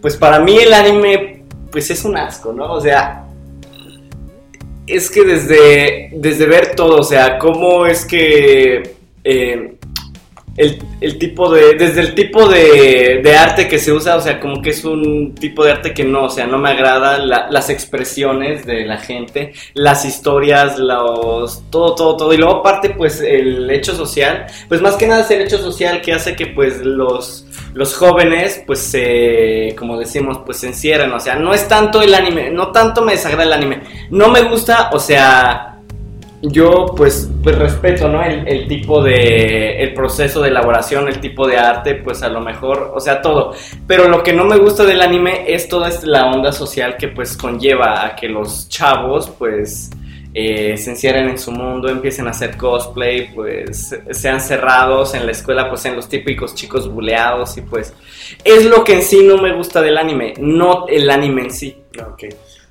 pues 0.00 0.16
para 0.16 0.38
mí 0.40 0.56
el 0.58 0.72
anime, 0.72 1.42
pues 1.70 1.90
es 1.90 2.04
un 2.04 2.16
asco, 2.16 2.52
¿no? 2.52 2.72
O 2.72 2.80
sea, 2.80 3.24
es 4.86 5.10
que 5.10 5.24
desde, 5.24 6.10
desde 6.14 6.46
ver 6.46 6.74
todo, 6.74 7.00
o 7.00 7.04
sea, 7.04 7.38
cómo 7.38 7.86
es 7.86 8.04
que 8.04 8.94
eh, 9.24 9.74
el, 10.56 10.82
el 11.00 11.18
tipo 11.18 11.50
de, 11.50 11.74
desde 11.76 12.00
el 12.00 12.14
tipo 12.14 12.46
de, 12.48 13.20
de 13.22 13.36
arte 13.36 13.68
que 13.68 13.78
se 13.78 13.92
usa, 13.92 14.16
o 14.16 14.20
sea, 14.20 14.38
como 14.38 14.60
que 14.60 14.70
es 14.70 14.84
un 14.84 15.34
tipo 15.34 15.64
de 15.64 15.72
arte 15.72 15.94
que 15.94 16.04
no, 16.04 16.24
o 16.24 16.30
sea, 16.30 16.46
no 16.46 16.58
me 16.58 16.70
agrada 16.70 17.18
la- 17.18 17.48
las 17.50 17.70
expresiones 17.70 18.66
de 18.66 18.84
la 18.84 18.98
gente, 18.98 19.52
las 19.74 20.04
historias, 20.04 20.78
los, 20.78 21.62
todo, 21.70 21.94
todo, 21.94 22.16
todo, 22.16 22.32
y 22.34 22.36
luego 22.36 22.56
aparte, 22.56 22.90
pues 22.90 23.20
el 23.22 23.70
hecho 23.70 23.94
social, 23.94 24.46
pues 24.68 24.82
más 24.82 24.96
que 24.96 25.06
nada 25.06 25.22
es 25.22 25.30
el 25.30 25.42
hecho 25.42 25.58
social 25.58 26.02
que 26.02 26.12
hace 26.12 26.36
que 26.36 26.46
pues 26.48 26.80
los, 26.84 27.46
los 27.74 27.94
jóvenes, 27.96 28.62
pues 28.66 28.80
se, 28.80 29.74
como 29.78 29.98
decimos, 29.98 30.40
pues 30.44 30.58
se 30.58 30.68
encierren, 30.68 31.12
o 31.12 31.20
sea, 31.20 31.36
no 31.36 31.54
es 31.54 31.66
tanto 31.68 32.02
el 32.02 32.14
anime, 32.14 32.50
no 32.50 32.70
tanto 32.70 33.02
me 33.02 33.12
desagrada 33.12 33.44
el 33.44 33.52
anime, 33.52 33.82
no 34.10 34.28
me 34.28 34.42
gusta, 34.42 34.90
o 34.92 34.98
sea, 34.98 35.72
yo 36.42 36.86
pues, 36.96 37.30
pues 37.42 37.56
respeto, 37.56 38.08
¿no? 38.08 38.22
El, 38.22 38.46
el 38.48 38.66
tipo 38.66 39.02
de, 39.02 39.80
el 39.80 39.94
proceso 39.94 40.42
de 40.42 40.48
elaboración, 40.48 41.08
el 41.08 41.20
tipo 41.20 41.46
de 41.46 41.56
arte, 41.56 41.94
pues 41.94 42.22
a 42.22 42.28
lo 42.28 42.40
mejor, 42.40 42.92
o 42.94 43.00
sea, 43.00 43.22
todo. 43.22 43.54
Pero 43.86 44.08
lo 44.08 44.22
que 44.22 44.32
no 44.32 44.44
me 44.44 44.56
gusta 44.56 44.84
del 44.84 45.00
anime 45.00 45.44
es 45.46 45.68
toda 45.68 45.90
la 46.02 46.26
onda 46.26 46.50
social 46.52 46.96
que 46.96 47.08
pues 47.08 47.36
conlleva 47.36 48.04
a 48.04 48.16
que 48.16 48.28
los 48.28 48.68
chavos 48.68 49.30
pues 49.38 49.90
eh, 50.34 50.76
se 50.78 50.90
encierren 50.90 51.28
en 51.28 51.38
su 51.38 51.52
mundo, 51.52 51.88
empiecen 51.88 52.26
a 52.26 52.30
hacer 52.30 52.56
cosplay, 52.56 53.34
pues 53.34 53.94
sean 54.10 54.40
cerrados 54.40 55.14
en 55.14 55.26
la 55.26 55.32
escuela, 55.32 55.68
pues 55.68 55.84
en 55.84 55.96
los 55.96 56.08
típicos 56.08 56.54
chicos 56.54 56.90
buleados 56.90 57.56
y 57.58 57.60
pues 57.62 57.92
es 58.44 58.64
lo 58.64 58.82
que 58.82 58.94
en 58.94 59.02
sí 59.02 59.22
no 59.24 59.36
me 59.36 59.54
gusta 59.54 59.82
del 59.82 59.98
anime, 59.98 60.34
no 60.38 60.86
el 60.88 61.10
anime 61.10 61.42
en 61.42 61.50
sí. 61.50 61.76
Ok. 61.98 62.24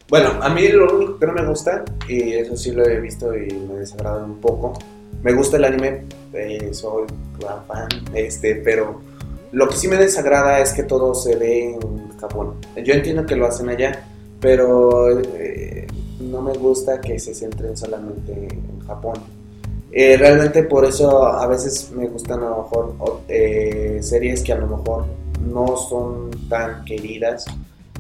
Bueno, 0.10 0.32
a 0.42 0.50
mí 0.50 0.68
lo 0.68 0.94
único 0.94 1.20
que 1.20 1.26
no 1.26 1.34
me 1.34 1.46
gusta, 1.46 1.86
y 2.08 2.34
eso 2.34 2.58
sí 2.58 2.72
lo 2.72 2.84
he 2.86 3.00
visto 3.00 3.34
y 3.34 3.48
me 3.54 3.76
desagrada 3.76 4.26
un 4.26 4.42
poco, 4.42 4.74
me 5.24 5.32
gusta 5.34 5.56
el 5.56 5.64
anime, 5.64 6.04
eh, 6.34 6.74
soy 6.74 7.06
gran 7.40 7.66
fan, 7.66 7.88
este, 8.14 8.56
pero 8.56 9.02
lo 9.52 9.70
que 9.70 9.78
sí 9.78 9.88
me 9.88 9.98
desagrada 9.98 10.60
es 10.60 10.74
que 10.74 10.84
todo 10.84 11.14
se 11.14 11.36
ve 11.36 11.76
en 11.76 12.18
Japón. 12.18 12.56
Yo 12.84 12.94
entiendo 12.94 13.26
que 13.26 13.36
lo 13.36 13.46
hacen 13.46 13.70
allá, 13.70 14.04
pero 14.40 15.18
eh, 15.20 15.81
no 16.32 16.42
me 16.42 16.54
gusta 16.54 17.00
que 17.02 17.20
se 17.20 17.34
centren 17.34 17.76
solamente 17.76 18.32
en 18.32 18.80
Japón. 18.88 19.16
Eh, 19.92 20.16
realmente 20.18 20.64
por 20.64 20.86
eso 20.86 21.26
a 21.26 21.46
veces 21.48 21.92
me 21.92 22.08
gustan 22.08 22.42
a 22.44 22.50
lo 22.50 22.64
mejor 22.64 23.22
eh, 23.28 24.00
series 24.02 24.42
que 24.42 24.54
a 24.54 24.58
lo 24.58 24.68
mejor 24.68 25.06
no 25.46 25.76
son 25.76 26.32
tan 26.48 26.86
queridas 26.86 27.46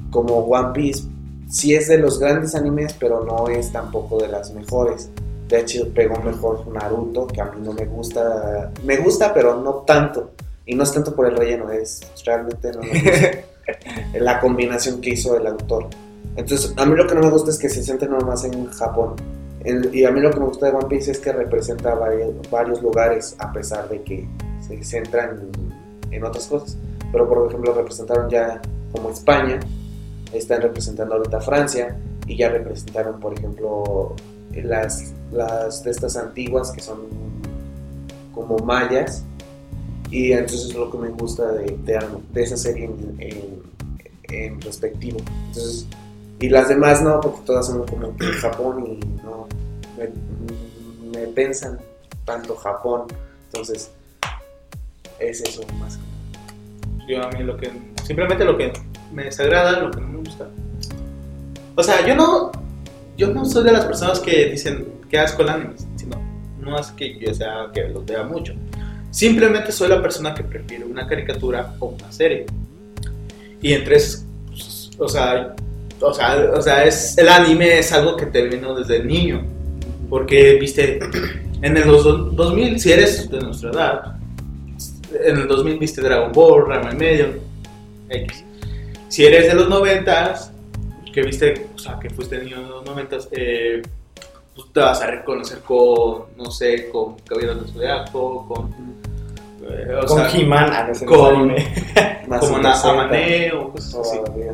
como 0.09 0.37
One 0.37 0.69
Piece. 0.73 1.03
Sí 1.49 1.75
es 1.75 1.89
de 1.89 1.97
los 1.97 2.17
grandes 2.17 2.55
animes, 2.55 2.95
pero 2.97 3.25
no 3.25 3.49
es 3.49 3.71
tampoco 3.73 4.17
de 4.19 4.29
las 4.29 4.53
mejores. 4.53 5.09
De 5.49 5.59
hecho, 5.59 5.89
pegó 5.93 6.15
mejor 6.21 6.65
Naruto, 6.67 7.27
que 7.27 7.41
a 7.41 7.45
mí 7.45 7.61
no 7.61 7.73
me 7.73 7.85
gusta. 7.85 8.71
Me 8.85 8.97
gusta, 8.97 9.33
pero 9.33 9.61
no 9.61 9.83
tanto. 9.85 10.31
Y 10.65 10.75
no 10.75 10.83
es 10.83 10.93
tanto 10.93 11.13
por 11.13 11.27
el 11.27 11.35
relleno, 11.35 11.69
es 11.69 11.99
realmente 12.25 12.71
no 12.71 12.83
me 12.83 13.01
gusta. 13.01 13.37
la 14.19 14.39
combinación 14.39 15.01
que 15.01 15.09
hizo 15.09 15.35
el 15.35 15.45
autor. 15.47 15.89
Entonces, 16.35 16.73
a 16.77 16.85
mí 16.85 16.95
lo 16.95 17.07
que 17.07 17.15
no 17.15 17.21
me 17.21 17.29
gusta 17.29 17.51
es 17.51 17.59
que 17.59 17.69
se 17.69 17.83
centre 17.83 18.07
nomás 18.07 18.43
en 18.45 18.67
Japón. 18.67 19.15
Y 19.93 20.05
a 20.05 20.11
mí 20.11 20.19
lo 20.21 20.31
que 20.31 20.39
me 20.39 20.45
gusta 20.47 20.67
de 20.67 20.71
One 20.71 20.87
Piece 20.87 21.11
es 21.11 21.19
que 21.19 21.31
representa 21.31 21.93
varios, 22.49 22.81
lugares, 22.81 23.35
a 23.37 23.51
pesar 23.51 23.87
de 23.89 24.01
que 24.01 24.27
se 24.65 24.83
centran 24.83 25.39
en, 26.09 26.23
otras 26.23 26.47
cosas. 26.47 26.77
Pero, 27.11 27.27
por 27.27 27.47
ejemplo, 27.47 27.73
representaron 27.73 28.29
ya 28.29 28.59
como 28.91 29.09
España, 29.11 29.59
están 30.33 30.61
representando 30.61 31.15
ahorita 31.15 31.41
Francia, 31.41 31.95
y 32.25 32.37
ya 32.37 32.49
representaron, 32.49 33.19
por 33.19 33.33
ejemplo, 33.33 34.15
las, 34.63 35.13
las 35.31 35.83
de 35.83 35.91
estas 35.91 36.15
antiguas 36.15 36.71
que 36.71 36.81
son 36.81 36.97
como 38.33 38.57
mayas. 38.59 39.23
Y 40.09 40.31
entonces 40.31 40.69
es 40.69 40.75
lo 40.75 40.89
que 40.89 40.97
me 40.97 41.09
gusta 41.09 41.51
de 41.51 42.17
esa 42.35 42.57
serie 42.57 42.85
en, 42.85 43.15
en- 43.19 43.61
en 44.33 44.61
respectivo. 44.61 45.19
Entonces, 45.47 45.85
y 46.41 46.49
las 46.49 46.69
demás 46.69 47.03
no, 47.03 47.21
porque 47.21 47.41
todas 47.45 47.67
son 47.67 47.85
como 47.85 48.13
Japón 48.41 48.83
y 48.87 49.23
no 49.23 49.47
me, 51.11 51.27
pensan 51.27 51.79
tanto 52.25 52.55
Japón. 52.55 53.03
Entonces, 53.45 53.91
es 55.19 55.41
eso 55.41 55.61
más. 55.79 55.99
Yo 57.07 57.23
a 57.23 57.29
mí 57.29 57.43
lo 57.43 57.55
que, 57.57 57.71
simplemente 58.03 58.43
lo 58.43 58.57
que 58.57 58.73
me 59.13 59.25
desagrada, 59.25 59.81
lo 59.81 59.91
que 59.91 60.01
no 60.01 60.07
me 60.07 60.17
gusta. 60.17 60.47
O 61.75 61.83
sea, 61.83 62.07
yo 62.07 62.15
no, 62.15 62.51
yo 63.15 63.27
no 63.27 63.45
soy 63.45 63.63
de 63.63 63.73
las 63.73 63.85
personas 63.85 64.19
que 64.19 64.49
dicen 64.49 64.87
que 65.11 65.19
asco 65.19 65.43
el 65.43 65.49
anime, 65.49 65.75
sino, 65.95 66.17
no 66.59 66.79
es 66.79 66.87
que 66.87 67.19
yo 67.19 67.35
sea 67.35 67.67
que 67.71 67.87
los 67.87 68.03
vea 68.03 68.23
mucho. 68.23 68.53
Simplemente 69.11 69.71
soy 69.71 69.89
la 69.89 70.01
persona 70.01 70.33
que 70.33 70.43
prefiere 70.43 70.85
una 70.85 71.05
caricatura 71.05 71.75
o 71.79 71.87
una 71.87 72.11
serie. 72.11 72.47
Y 73.61 73.73
entre 73.73 73.97
es, 73.97 74.25
pues, 74.47 74.89
o 74.97 75.07
sea, 75.07 75.55
o 76.01 76.13
sea, 76.13 76.51
o 76.55 76.61
sea, 76.61 76.83
es, 76.85 77.17
el 77.17 77.29
anime 77.29 77.79
es 77.79 77.91
algo 77.91 78.15
que 78.15 78.25
te 78.27 78.43
vino 78.43 78.73
desde 78.75 79.03
niño. 79.03 79.45
Porque, 80.09 80.55
viste, 80.59 80.99
en 81.61 81.77
el 81.77 81.85
dos- 81.87 82.35
2000, 82.35 82.79
si 82.79 82.91
eres 82.91 83.29
de 83.29 83.39
nuestra 83.39 83.69
edad, 83.71 84.15
en 85.23 85.37
el 85.37 85.47
2000 85.47 85.77
viste 85.79 86.01
Dragon 86.01 86.31
Ball, 86.31 86.65
Rama 86.67 86.91
y 86.93 86.95
medio, 86.97 87.27
X. 88.09 88.43
si 89.07 89.25
eres 89.25 89.47
de 89.47 89.53
los 89.55 89.69
noventas, 89.69 90.51
que 91.13 91.21
viste, 91.23 91.67
o 91.75 91.79
sea, 91.79 91.97
que 91.99 92.09
fuiste 92.09 92.37
niño 92.43 92.61
de 92.61 92.67
los 92.69 92.85
noventas, 92.85 93.27
eh, 93.31 93.81
pues 94.55 94.67
te 94.73 94.79
vas 94.81 95.01
a 95.01 95.07
reconocer 95.07 95.59
con, 95.59 96.23
no 96.37 96.51
sé, 96.51 96.89
con 96.89 97.15
Caballeros 97.19 97.63
del 97.65 97.73
Zodiaco, 97.73 98.47
con... 98.47 98.73
eh, 99.69 99.95
o 100.01 100.05
Con 100.07 100.23
He-Man, 100.33 100.69
ah, 100.73 100.91
con- 100.99 101.07
como 101.07 101.31
en 101.43 101.47
Na- 102.27 102.37
los 102.37 102.47
60, 102.47 102.89
Amané 102.89 103.51
o 103.53 103.69
cosas 103.71 103.95
así. 103.95 104.17
todavía. 104.17 104.53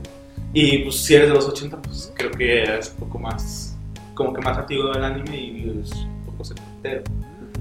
Y 0.53 0.79
pues 0.79 0.95
si 1.03 1.15
eres 1.15 1.29
de 1.29 1.33
los 1.35 1.47
80, 1.47 1.81
pues 1.81 2.11
creo 2.15 2.31
que 2.31 2.63
es 2.63 2.91
un 2.91 2.97
poco 3.07 3.19
más, 3.19 3.77
como 4.13 4.33
que 4.33 4.41
más 4.41 4.57
antiguo 4.57 4.91
del 4.91 5.03
anime 5.03 5.37
y 5.37 5.81
es 5.83 5.91
un 5.91 6.25
poco 6.25 6.43
setentero, 6.43 7.03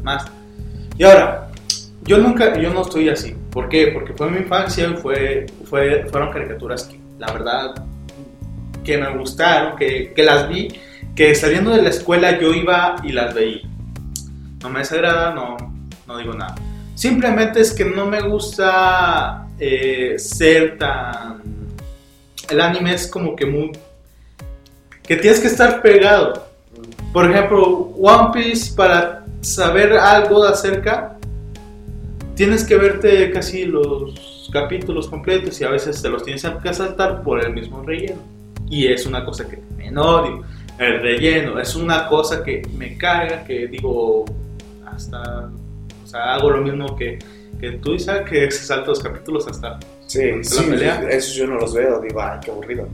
más. 0.03 0.27
Y 0.97 1.05
ahora, 1.05 1.51
yo 2.05 2.19
nunca, 2.19 2.59
yo 2.59 2.73
no 2.73 2.83
estoy 2.83 3.09
así. 3.09 3.37
¿Por 3.51 3.69
qué? 3.69 3.89
Porque 3.89 4.13
fue 4.13 4.31
mi 4.31 4.39
infancia 4.39 4.89
y 4.89 4.97
fue, 4.97 5.47
fue, 5.65 6.07
fueron 6.11 6.33
caricaturas 6.33 6.85
que 6.85 6.99
la 7.19 7.33
verdad 7.33 7.85
que 8.85 8.97
me 8.97 9.17
gustaron, 9.17 9.77
que, 9.77 10.13
que 10.15 10.23
las 10.23 10.49
vi, 10.49 10.69
que 11.15 11.35
saliendo 11.35 11.73
de 11.73 11.83
la 11.83 11.89
escuela 11.89 12.39
yo 12.39 12.55
iba 12.55 12.97
y 13.03 13.13
las 13.13 13.35
veía. 13.35 13.63
No 14.63 14.71
me 14.71 14.79
desagrada, 14.81 15.35
no, 15.35 15.57
no 16.07 16.19
digo 16.19 16.35
nada. 16.35 16.55
Simplemente 16.95 17.61
es 17.61 17.73
que 17.75 17.85
no 17.85 18.07
me 18.07 18.23
gusta 18.23 19.49
eh, 19.59 20.15
ser 20.19 20.79
tan... 20.79 21.43
El 22.51 22.61
anime 22.61 22.95
es 22.95 23.07
como 23.07 23.35
que 23.35 23.47
muy... 23.47 23.73
Que 25.03 25.17
tienes 25.17 25.41
que 25.41 25.47
estar 25.47 25.83
pegado. 25.83 26.47
Por 27.13 27.31
ejemplo, 27.31 27.63
One 27.99 28.31
Piece, 28.33 28.75
para 28.75 29.25
saber 29.41 29.93
algo 29.93 30.45
de 30.45 30.51
acerca, 30.51 31.17
tienes 32.35 32.65
que 32.65 32.77
verte 32.77 33.31
casi 33.31 33.65
los 33.65 34.51
capítulos 34.53 35.09
completos 35.09 35.61
y 35.61 35.65
a 35.65 35.71
veces 35.71 36.01
te 36.03 36.09
los 36.09 36.23
tienes 36.23 36.45
que 36.63 36.75
saltar 36.75 37.23
por 37.23 37.45
el 37.45 37.53
mismo 37.53 37.83
relleno. 37.83 38.21
Y 38.69 38.87
es 38.89 39.07
una 39.07 39.25
cosa 39.25 39.49
que 39.49 39.61
me 39.77 39.97
odio. 39.97 40.45
El 40.79 41.01
relleno 41.01 41.59
es 41.59 41.75
una 41.75 42.07
cosa 42.09 42.45
que 42.45 42.63
me 42.77 42.99
carga, 42.99 43.45
que 43.45 43.67
digo, 43.67 44.25
hasta, 44.85 45.49
o 46.05 46.07
sea, 46.07 46.35
hago 46.35 46.51
lo 46.51 46.61
mismo 46.61 46.97
que, 46.97 47.19
que 47.61 47.73
tú, 47.73 47.95
Isaac, 47.95 48.29
que 48.29 48.51
se 48.51 48.65
salta 48.65 48.89
los 48.89 49.01
capítulos 49.03 49.47
hasta 49.49 49.79
Sí, 50.07 50.21
¿La 50.37 50.45
sí, 50.45 50.63
pelea? 50.71 51.03
eso 51.11 51.35
yo 51.35 51.47
no 51.49 51.57
los 51.57 51.75
veo, 51.75 52.01
digo, 52.01 52.21
ay, 52.23 52.39
qué 52.45 52.51
aburrido. 52.53 52.87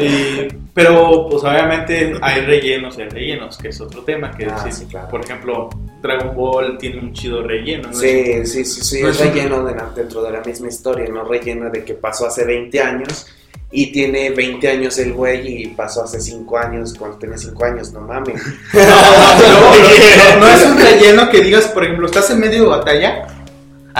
Y- 0.00 0.48
pero 0.74 1.28
pues 1.30 1.44
obviamente 1.44 2.12
hay 2.20 2.40
rellenos 2.40 2.98
y 2.98 3.04
rellenos, 3.04 3.56
que 3.56 3.68
es 3.68 3.80
otro 3.80 4.02
tema 4.02 4.32
que 4.32 4.46
Ah, 4.46 4.66
sí, 4.70 4.86
claro. 4.86 5.08
Por 5.08 5.20
ejemplo, 5.24 5.70
Dragon 6.02 6.34
Ball 6.34 6.76
tiene 6.78 6.98
un 6.98 7.12
chido 7.12 7.40
relleno. 7.42 7.88
¿no? 7.88 7.94
Sí, 7.94 8.44
sí, 8.46 8.64
sí, 8.64 8.82
sí, 8.82 9.02
no 9.02 9.10
es 9.10 9.20
relleno 9.20 9.62
de 9.64 9.74
la- 9.76 9.92
dentro 9.94 10.22
de 10.22 10.32
la 10.32 10.40
misma 10.40 10.66
historia, 10.68 11.06
no 11.08 11.22
relleno 11.24 11.70
de 11.70 11.84
que 11.84 11.94
pasó 11.94 12.26
hace 12.26 12.44
20 12.44 12.80
años 12.80 13.26
y 13.70 13.92
tiene 13.92 14.30
20 14.30 14.68
años 14.68 14.98
el 14.98 15.12
güey 15.12 15.62
y 15.62 15.66
pasó 15.68 16.02
hace 16.02 16.20
5 16.20 16.58
años 16.58 16.94
cuando 16.98 17.16
tenía 17.18 17.38
5 17.38 17.64
años, 17.64 17.92
no 17.92 18.00
mames. 18.00 18.42
No, 18.72 18.80
no, 18.80 20.40
no 20.40 20.48
es 20.48 20.64
un 20.66 20.78
relleno 20.78 21.30
que 21.30 21.40
digas, 21.42 21.66
por 21.68 21.84
ejemplo, 21.84 22.06
estás 22.06 22.28
en 22.30 22.40
medio 22.40 22.62
de 22.64 22.68
batalla 22.68 23.26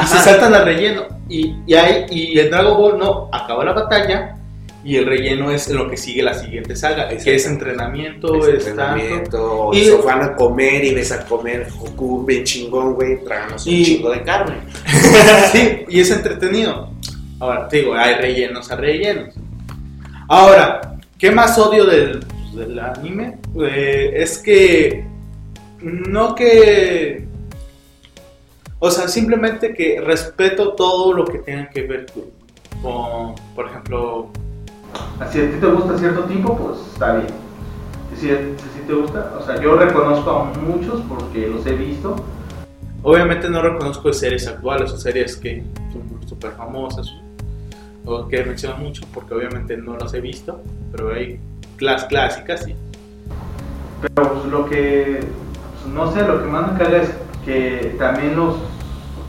y 0.03 0.07
se 0.07 0.15
Ajá. 0.15 0.25
saltan 0.25 0.55
al 0.55 0.65
relleno. 0.65 1.03
Y, 1.29 1.55
y, 1.67 1.75
hay, 1.75 2.07
y 2.11 2.39
el 2.39 2.51
Dragon 2.51 2.77
Ball 2.77 2.99
no, 2.99 3.29
acaba 3.33 3.65
la 3.65 3.73
batalla 3.73 4.37
y 4.85 4.97
el 4.97 5.07
relleno 5.07 5.51
es 5.51 5.69
lo 5.71 5.89
que 5.89 5.97
sigue 5.97 6.23
la 6.23 6.35
siguiente 6.35 6.77
saga, 6.77 7.09
que 7.09 7.35
es 7.35 7.47
entrenamiento, 7.47 8.47
Es 8.47 8.67
entrenamiento, 8.67 9.71
Y- 9.73 9.79
y 9.89 9.91
van 10.05 10.23
a 10.23 10.35
comer 10.37 10.85
y 10.85 10.93
ves 10.95 11.11
a 11.13 11.25
comer 11.25 11.69
Goku 11.79 12.25
bien 12.27 12.45
chingón, 12.45 12.93
güey, 12.95 13.25
tráganos 13.25 13.67
un 13.67 13.83
chingo 13.83 14.11
de 14.11 14.23
carne. 14.23 14.57
Sí, 15.53 15.85
y 15.89 16.01
es 16.01 16.11
entretenido. 16.11 16.91
Ahora, 17.41 17.67
te 17.69 17.79
digo, 17.79 17.95
hay 17.95 18.15
rellenos 18.17 18.71
a 18.71 18.77
rellenos. 18.77 19.35
Ahora, 20.29 20.97
¿qué 21.19 21.31
más 21.31 21.59
odio 21.59 21.85
del, 21.85 22.21
del 22.55 22.79
anime? 22.79 23.39
Eh, 23.61 24.13
es 24.17 24.39
que. 24.39 25.05
No 25.81 26.35
que. 26.35 27.27
O 28.79 28.91
sea, 28.91 29.09
simplemente 29.09 29.73
que 29.73 30.01
respeto 30.01 30.73
todo 30.73 31.13
lo 31.13 31.25
que 31.25 31.39
tenga 31.39 31.71
que 31.71 31.83
ver 31.83 32.07
con, 32.83 33.35
por 33.55 33.67
ejemplo, 33.67 34.29
Si 35.33 35.41
a 35.41 35.51
ti 35.51 35.57
te 35.61 35.67
gusta 35.67 35.99
cierto 35.99 36.25
tipo, 36.25 36.57
pues 36.57 36.79
está 36.93 37.17
bien. 37.17 37.33
Si, 38.17 38.29
si 38.29 38.87
te 38.87 38.93
gusta, 38.93 39.37
o 39.41 39.45
sea, 39.45 39.61
yo 39.61 39.77
reconozco 39.77 40.31
a 40.31 40.45
muchos 40.45 41.01
porque 41.09 41.49
los 41.49 41.67
he 41.67 41.75
visto. 41.75 42.17
Obviamente 43.03 43.49
no 43.51 43.61
reconozco 43.61 44.13
series 44.13 44.47
actuales 44.47 44.93
o 44.93 44.97
series 44.97 45.37
que 45.37 45.63
son 45.93 46.29
súper 46.29 46.53
famosas 46.53 47.13
o 48.07 48.29
que 48.29 48.45
mencionan 48.45 48.83
mucho 48.83 49.03
porque 49.13 49.35
obviamente 49.35 49.77
no 49.77 49.97
las 49.97 50.15
he 50.15 50.21
visto, 50.21 50.61
pero 50.93 51.13
hay 51.13 51.39
las 51.81 52.05
clásicas 52.05 52.65
sí. 52.65 52.75
Pero 54.01 54.33
pues, 54.35 54.45
lo 54.47 54.67
que, 54.67 55.21
pues, 55.21 55.95
no 55.95 56.13
sé, 56.13 56.23
lo 56.27 56.43
que 56.43 56.49
más 56.49 56.73
me 56.73 56.79
caga 56.79 57.03
es 57.03 57.11
que 57.45 57.95
también 57.99 58.37
los, 58.37 58.57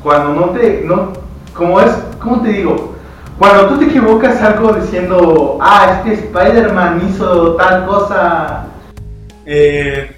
cuando 0.03 0.33
no 0.33 0.49
te, 0.51 0.81
no, 0.85 1.13
como 1.53 1.79
es, 1.81 1.91
¿cómo 2.21 2.41
te 2.41 2.49
digo? 2.49 2.95
Cuando 3.37 3.67
tú 3.67 3.79
te 3.79 3.85
equivocas 3.85 4.41
algo 4.41 4.73
diciendo, 4.73 5.57
ah, 5.61 5.97
es 5.97 6.17
que 6.17 6.25
Spider-Man 6.25 7.09
hizo 7.09 7.55
tal 7.55 7.85
cosa, 7.85 8.67
Eh, 9.45 10.09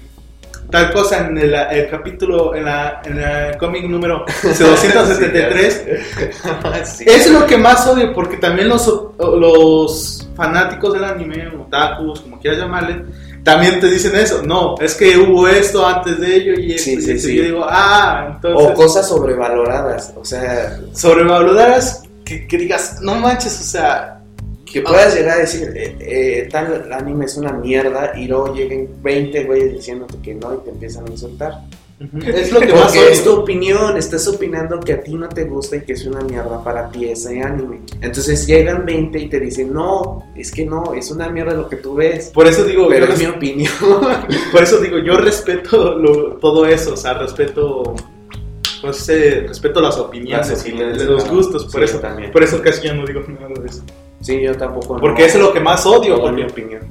tal 0.70 0.92
cosa 0.92 1.26
en 1.26 1.36
el, 1.36 1.54
el 1.54 1.88
capítulo, 1.90 2.54
en, 2.54 2.64
la, 2.64 3.02
en 3.04 3.18
el 3.18 3.56
cómic 3.58 3.84
número 3.88 4.24
273. 4.42 5.86
Sí. 6.84 7.04
Es 7.06 7.30
lo 7.30 7.46
que 7.46 7.56
más 7.56 7.86
odio 7.86 8.12
porque 8.14 8.36
también 8.36 8.68
los, 8.68 8.86
los 9.18 10.28
fanáticos 10.36 10.94
del 10.94 11.04
anime, 11.04 11.48
otakus, 11.48 12.20
como 12.20 12.38
quieras 12.38 12.60
llamarle, 12.60 13.04
también 13.48 13.80
te 13.80 13.90
dicen 13.90 14.14
eso. 14.14 14.42
No, 14.42 14.76
es 14.78 14.94
que 14.94 15.16
hubo 15.16 15.48
esto 15.48 15.86
antes 15.86 16.20
de 16.20 16.36
ello 16.36 16.60
y 16.60 16.74
esto. 16.74 16.84
Sí, 16.84 16.96
y 16.96 17.00
sí, 17.00 17.10
esto. 17.12 17.28
sí. 17.28 17.32
Y 17.32 17.36
yo 17.36 17.44
digo, 17.44 17.66
ah, 17.66 18.32
entonces. 18.34 18.70
O 18.70 18.74
cosas 18.74 19.08
sobrevaloradas, 19.08 20.12
o 20.16 20.24
sea, 20.24 20.78
sobrevaloradas 20.92 22.02
que, 22.24 22.46
que 22.46 22.58
digas, 22.58 22.98
no 23.00 23.14
manches, 23.14 23.58
o 23.58 23.64
sea, 23.64 24.20
que 24.70 24.82
puedas 24.82 25.14
llegar 25.14 25.38
a 25.38 25.40
decir, 25.40 25.72
eh, 25.74 25.96
eh, 25.98 26.48
tal 26.50 26.92
anime 26.92 27.24
es 27.24 27.38
una 27.38 27.52
mierda 27.52 28.12
y 28.18 28.26
luego 28.26 28.54
lleguen 28.54 28.86
20 29.02 29.44
güeyes 29.44 29.72
diciéndote 29.72 30.18
que 30.22 30.34
no 30.34 30.54
y 30.54 30.58
te 30.58 30.70
empiezan 30.70 31.06
a 31.06 31.10
insultar. 31.10 31.62
Es 32.24 32.52
lo 32.52 32.60
que 32.60 32.72
más 32.72 32.94
Porque 32.94 33.10
es 33.12 33.24
tu 33.24 33.32
opinión, 33.32 33.96
estás 33.96 34.28
opinando 34.28 34.78
que 34.78 34.92
a 34.92 35.00
ti 35.02 35.14
no 35.14 35.28
te 35.28 35.44
gusta 35.44 35.76
y 35.76 35.80
que 35.80 35.94
es 35.94 36.06
una 36.06 36.20
mierda 36.20 36.62
para 36.62 36.88
ti 36.90 37.06
ese 37.08 37.42
anime. 37.42 37.80
Entonces 38.00 38.46
llegan 38.46 38.86
20 38.86 39.18
y 39.18 39.28
te 39.28 39.40
dicen, 39.40 39.72
no, 39.72 40.24
es 40.36 40.52
que 40.52 40.64
no, 40.64 40.94
es 40.94 41.10
una 41.10 41.28
mierda 41.28 41.54
lo 41.54 41.68
que 41.68 41.76
tú 41.76 41.94
ves. 41.96 42.30
Por 42.32 42.46
eso 42.46 42.64
digo, 42.64 42.86
Pero 42.88 43.06
yo 43.06 43.12
es 43.14 43.18
mi 43.18 43.26
opinión. 43.26 43.72
por 44.52 44.62
eso 44.62 44.78
digo, 44.78 44.98
yo 44.98 45.16
respeto 45.16 45.94
lo- 45.98 46.34
todo 46.36 46.66
eso, 46.66 46.94
o 46.94 46.96
sea, 46.96 47.14
respeto, 47.14 47.94
no 48.84 48.92
sé, 48.92 49.44
respeto 49.48 49.80
las 49.80 49.96
opiniones, 49.98 50.48
Las 50.50 50.64
y 50.64 50.68
opiniones, 50.68 50.98
de 51.00 51.04
los 51.06 51.22
claro. 51.24 51.36
gustos, 51.38 51.64
por 51.66 51.80
Sí, 51.80 51.90
eso 51.90 51.98
también. 51.98 52.30
por 52.30 52.44
eso 52.44 52.62
casi 52.62 52.86
ya 52.86 52.94
no 52.94 53.04
digo 53.04 53.22
nada 53.28 53.48
de 53.60 53.68
eso. 53.68 53.82
Sí, 54.20 54.40
yo 54.40 54.54
tampoco. 54.56 54.94
no. 54.94 55.00
Porque 55.00 55.24
eso 55.24 55.38
es 55.38 55.44
lo 55.44 55.52
que 55.52 55.58
más 55.60 55.84
odio, 55.84 56.16
Todo 56.16 56.30
mi 56.32 56.44
opinión. 56.44 56.82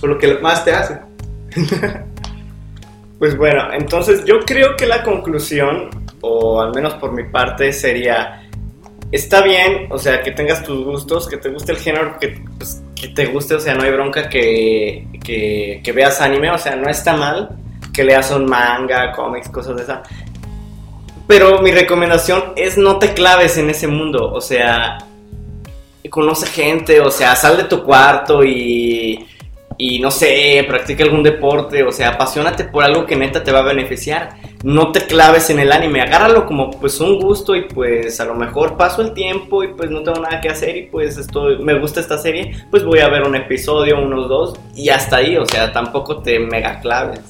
por 0.00 0.08
lo 0.08 0.18
que 0.18 0.34
más 0.38 0.64
te 0.64 0.72
hace. 0.72 0.98
Pues 3.20 3.36
bueno, 3.36 3.70
entonces 3.74 4.24
yo 4.24 4.40
creo 4.40 4.76
que 4.78 4.86
la 4.86 5.02
conclusión, 5.02 5.90
o 6.22 6.62
al 6.62 6.74
menos 6.74 6.94
por 6.94 7.12
mi 7.12 7.24
parte, 7.24 7.70
sería, 7.70 8.48
está 9.12 9.42
bien, 9.42 9.88
o 9.90 9.98
sea, 9.98 10.22
que 10.22 10.30
tengas 10.30 10.64
tus 10.64 10.82
gustos, 10.82 11.28
que 11.28 11.36
te 11.36 11.50
guste 11.50 11.72
el 11.72 11.78
género, 11.78 12.18
que, 12.18 12.42
pues, 12.56 12.82
que 12.98 13.08
te 13.08 13.26
guste, 13.26 13.56
o 13.56 13.60
sea, 13.60 13.74
no 13.74 13.82
hay 13.82 13.92
bronca 13.92 14.30
que, 14.30 15.06
que, 15.22 15.82
que 15.84 15.92
veas 15.92 16.22
anime, 16.22 16.50
o 16.50 16.56
sea, 16.56 16.76
no 16.76 16.88
está 16.88 17.14
mal 17.14 17.50
que 17.92 18.04
leas 18.04 18.30
un 18.30 18.46
manga, 18.46 19.12
cómics, 19.12 19.50
cosas 19.50 19.76
de 19.76 19.82
esa. 19.82 20.02
Pero 21.26 21.60
mi 21.60 21.72
recomendación 21.72 22.54
es 22.56 22.78
no 22.78 22.98
te 22.98 23.12
claves 23.12 23.58
en 23.58 23.68
ese 23.68 23.86
mundo, 23.86 24.32
o 24.32 24.40
sea, 24.40 24.96
conoce 26.08 26.46
gente, 26.46 27.02
o 27.02 27.10
sea, 27.10 27.36
sal 27.36 27.58
de 27.58 27.64
tu 27.64 27.84
cuarto 27.84 28.42
y 28.42 29.26
y 29.82 29.98
no 29.98 30.10
sé, 30.10 30.62
practica 30.68 31.04
algún 31.04 31.22
deporte, 31.22 31.82
o 31.82 31.90
sea, 31.90 32.10
apasionate 32.10 32.64
por 32.64 32.84
algo 32.84 33.06
que 33.06 33.16
neta 33.16 33.42
te 33.42 33.50
va 33.50 33.60
a 33.60 33.64
beneficiar. 33.64 34.36
No 34.62 34.92
te 34.92 35.06
claves 35.06 35.48
en 35.48 35.58
el 35.58 35.72
anime, 35.72 36.02
agárralo 36.02 36.44
como 36.44 36.70
pues 36.70 37.00
un 37.00 37.18
gusto 37.18 37.56
y 37.56 37.62
pues 37.62 38.20
a 38.20 38.26
lo 38.26 38.34
mejor 38.34 38.76
paso 38.76 39.00
el 39.00 39.14
tiempo 39.14 39.64
y 39.64 39.68
pues 39.68 39.90
no 39.90 40.02
tengo 40.02 40.20
nada 40.20 40.38
que 40.42 40.50
hacer 40.50 40.76
y 40.76 40.82
pues 40.82 41.16
estoy, 41.16 41.64
me 41.64 41.78
gusta 41.78 42.00
esta 42.00 42.18
serie, 42.18 42.52
pues 42.70 42.84
voy 42.84 42.98
a 42.98 43.08
ver 43.08 43.22
un 43.22 43.34
episodio, 43.34 44.02
unos 44.02 44.28
dos 44.28 44.60
y 44.76 44.90
hasta 44.90 45.16
ahí, 45.16 45.38
o 45.38 45.46
sea, 45.46 45.72
tampoco 45.72 46.20
te 46.20 46.38
mega 46.38 46.78
claves. 46.80 47.20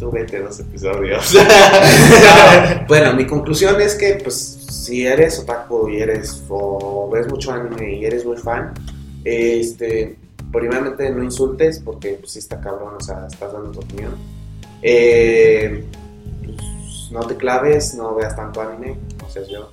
Tú 0.00 0.10
vete 0.10 0.40
dos 0.40 0.58
episodios. 0.58 1.32
No, 1.32 1.42
bueno, 2.88 3.14
mi 3.14 3.24
conclusión 3.24 3.80
es 3.80 3.94
que, 3.94 4.14
pues, 4.14 4.66
si 4.68 5.06
eres 5.06 5.38
otaku 5.38 5.90
y 5.90 6.00
eres, 6.00 6.42
o 6.48 7.08
ves 7.08 7.28
mucho 7.28 7.52
anime 7.52 7.98
y 7.98 8.04
eres 8.04 8.24
muy 8.24 8.36
fan, 8.36 8.74
este, 9.22 10.16
primeramente 10.52 11.08
no 11.10 11.22
insultes 11.24 11.80
porque, 11.84 12.14
pues, 12.20 12.32
sí 12.32 12.38
está 12.40 12.60
cabrón, 12.60 12.94
o 12.96 13.00
sea, 13.00 13.26
estás 13.30 13.52
dando 13.52 13.70
tu 13.70 13.80
opinión. 13.80 14.14
Eh, 14.82 15.84
pues, 16.44 17.10
no 17.10 17.20
te 17.26 17.36
claves, 17.36 17.94
no 17.94 18.14
veas 18.14 18.34
tanto 18.36 18.60
anime, 18.60 18.96
no 19.20 19.28
seas 19.30 19.48
yo. 19.48 19.70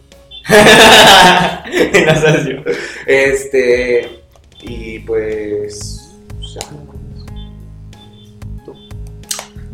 No 0.50 2.16
seas 2.22 2.46
yo. 2.46 2.58
Este, 3.06 4.22
Y 4.62 5.00
pues. 5.00 6.12
pues 6.40 6.54
ya. 6.56 6.62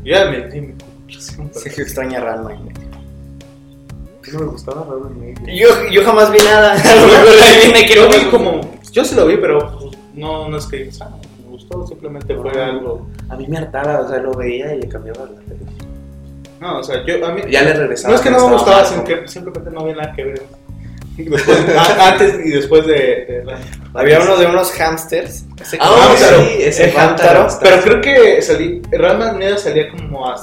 Ya 0.04 0.26
me 0.30 0.42
conclusión, 0.50 1.50
pero- 1.50 1.60
Sergio 1.60 1.84
extraña 1.84 2.20
Ranma 2.20 2.54
y 2.54 2.60
medio. 2.60 2.86
¿Qué 4.22 4.32
no 4.34 4.40
me 4.40 4.46
gustaba 4.48 4.86
Ranma 4.88 5.10
y? 5.48 5.60
Yo, 5.60 5.68
yo 5.92 6.04
jamás 6.04 6.32
vi 6.32 6.38
nada. 6.40 6.74
A 6.92 6.96
lo 6.96 7.08
mejor 7.08 7.28
ahí 7.44 7.58
viene 7.72 7.86
que 7.88 7.96
no 7.96 8.08
vi 8.10 8.26
como. 8.30 8.62
Yo 8.92 9.04
sí 9.04 9.16
lo 9.16 9.26
vi, 9.26 9.38
pero 9.38 9.85
no, 10.16 10.50
no 10.50 10.58
es 10.58 10.66
que 10.66 10.90
ah, 11.02 11.10
me 11.44 11.50
gustó, 11.52 11.86
simplemente 11.88 12.36
fue 12.36 12.52
algo. 12.62 13.08
A 13.30 13.36
mí 13.36 13.46
me 13.48 13.58
hartaba, 13.58 14.00
o 14.00 14.08
sea, 14.10 14.18
lo 14.20 14.34
veía 14.34 14.74
y 14.76 14.82
le 14.82 14.88
cambiaba 14.88 15.22
la 15.26 15.40
televisión. 15.42 15.86
No, 16.60 16.80
o 16.80 16.84
sea, 16.84 17.06
yo 17.06 17.26
a 17.26 17.32
mí. 17.32 17.42
Ya 17.50 17.62
le 17.64 17.74
regresaba. 17.74 18.12
No 18.12 18.16
es 18.16 18.22
que 18.22 18.30
no 18.32 18.48
me 18.48 18.54
gustaba, 18.54 18.86
sino 18.86 19.04
que 19.04 19.28
simplemente 19.28 19.70
no 19.72 19.82
había 19.82 19.96
nada 19.96 20.14
que 20.14 20.24
ver. 20.24 20.42
Después- 21.18 21.76
antes 22.00 22.46
y 22.46 22.50
después 22.50 22.86
de. 22.88 22.94
de- 22.94 23.56
Había 23.94 24.20
uno 24.22 24.36
de 24.38 24.46
unos 24.48 24.72
hamsters. 24.72 25.46
Ese 25.62 25.78
Ah, 25.80 26.08
hamstero. 26.10 26.38
sí, 26.44 26.50
ese 26.60 26.90
el 26.90 26.98
hamstero. 26.98 27.48
Pero 27.62 27.82
creo 27.82 28.02
que 28.02 28.42
salí. 28.42 28.82
Ranma 28.92 29.34
Medio 29.34 29.58
salía 29.58 29.90
como 29.92 30.28
a, 30.30 30.36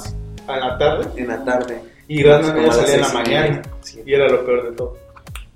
a 0.47 0.57
la 0.57 0.77
tarde 0.77 1.05
En 1.17 1.27
la 1.27 1.43
tarde. 1.43 1.79
y 2.07 2.25
a 2.27 2.39
las 2.39 2.75
salía 2.75 2.95
en 2.95 3.01
la 3.01 3.09
mañana. 3.09 3.61
Y 4.05 4.13
era 4.13 4.27
lo 4.29 4.45
peor 4.45 4.69
de 4.69 4.75
todo. 4.77 4.97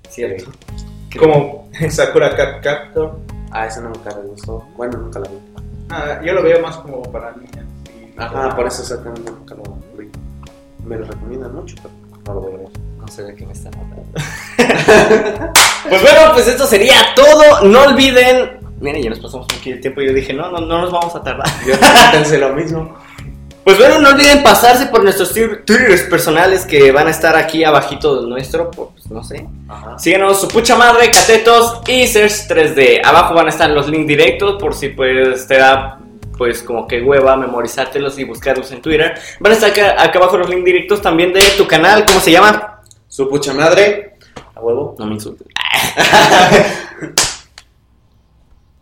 Cierto. 0.08 0.50
Como 1.18 1.68
Sakura 1.88 2.36
Cat 2.36 2.62
Captor. 2.62 3.18
Ah, 3.50 3.66
esa 3.66 3.80
no 3.80 3.90
nunca 3.90 4.14
me 4.14 4.28
gustó. 4.28 4.64
Bueno, 4.76 4.98
nunca 4.98 5.20
la 5.20 5.28
vi. 5.28 5.36
Ah, 5.90 6.20
yo 6.24 6.34
lo 6.34 6.42
veía 6.42 6.60
más 6.60 6.76
como 6.78 7.02
para 7.02 7.32
niñas. 7.32 7.64
Ajá, 8.16 8.54
por 8.54 8.66
eso 8.66 8.82
exactamente 8.82 9.30
nunca 9.30 9.54
lo 9.54 9.62
vi. 9.96 10.08
Me 10.84 10.96
lo 10.96 11.06
recomiendan 11.06 11.54
mucho, 11.54 11.76
pero 11.82 11.94
no 12.26 12.34
lo 12.34 12.40
voy 12.40 12.54
a 12.54 12.58
ver. 12.58 12.68
No 12.98 13.08
sé 13.08 13.22
de 13.22 13.34
qué 13.34 13.46
me 13.46 13.52
están 13.52 13.72
hablando. 13.74 14.06
pues 15.88 16.02
bueno, 16.02 16.20
pues 16.34 16.48
esto 16.48 16.66
sería 16.66 16.96
todo. 17.14 17.62
No 17.62 17.84
olviden. 17.84 18.58
Miren, 18.80 19.02
ya 19.02 19.10
nos 19.10 19.20
pasamos 19.20 19.46
un 19.50 19.56
poquito 19.56 19.76
de 19.76 19.82
tiempo 19.82 20.00
y 20.02 20.06
yo 20.06 20.12
dije, 20.12 20.32
no, 20.34 20.50
no, 20.50 20.60
no 20.60 20.82
nos 20.82 20.92
vamos 20.92 21.14
a 21.14 21.22
tardar. 21.22 21.48
Yo 21.66 21.74
pensé 22.12 22.38
lo 22.38 22.54
mismo. 22.54 22.94
Pues 23.68 23.76
bueno, 23.76 23.98
no 23.98 24.08
olviden 24.08 24.42
pasarse 24.42 24.86
por 24.86 25.04
nuestros 25.04 25.34
twitters 25.34 26.04
personales 26.04 26.64
que 26.64 26.90
van 26.90 27.06
a 27.06 27.10
estar 27.10 27.36
aquí 27.36 27.64
abajito 27.64 28.18
del 28.18 28.30
nuestro, 28.30 28.70
pues 28.70 29.10
no 29.10 29.22
sé. 29.22 29.46
Ajá. 29.68 29.98
Síguenos, 29.98 30.40
su 30.40 30.48
pucha 30.48 30.74
madre, 30.74 31.10
catetos 31.10 31.82
y 31.86 32.06
Search 32.06 32.48
3D. 32.48 33.02
Abajo 33.04 33.34
van 33.34 33.44
a 33.44 33.50
estar 33.50 33.68
los 33.68 33.86
links 33.86 34.08
directos 34.08 34.58
por 34.58 34.72
si 34.72 34.88
pues 34.88 35.46
te 35.46 35.58
da 35.58 35.98
pues 36.38 36.62
como 36.62 36.88
que 36.88 37.02
hueva 37.02 37.36
memorizártelos 37.36 38.18
y 38.18 38.24
buscarlos 38.24 38.72
en 38.72 38.80
Twitter. 38.80 39.12
Van 39.38 39.52
a 39.52 39.54
estar 39.54 39.70
acá, 39.70 40.02
acá 40.02 40.18
abajo 40.18 40.38
los 40.38 40.48
links 40.48 40.64
directos 40.64 41.02
también 41.02 41.34
de 41.34 41.42
tu 41.58 41.66
canal, 41.66 42.06
¿cómo 42.06 42.20
se 42.20 42.32
llama? 42.32 42.80
Su 43.06 43.28
pucha 43.28 43.52
madre. 43.52 44.16
A 44.54 44.60
huevo. 44.60 44.96
No 44.98 45.04
me 45.04 45.12
insultes. 45.12 45.46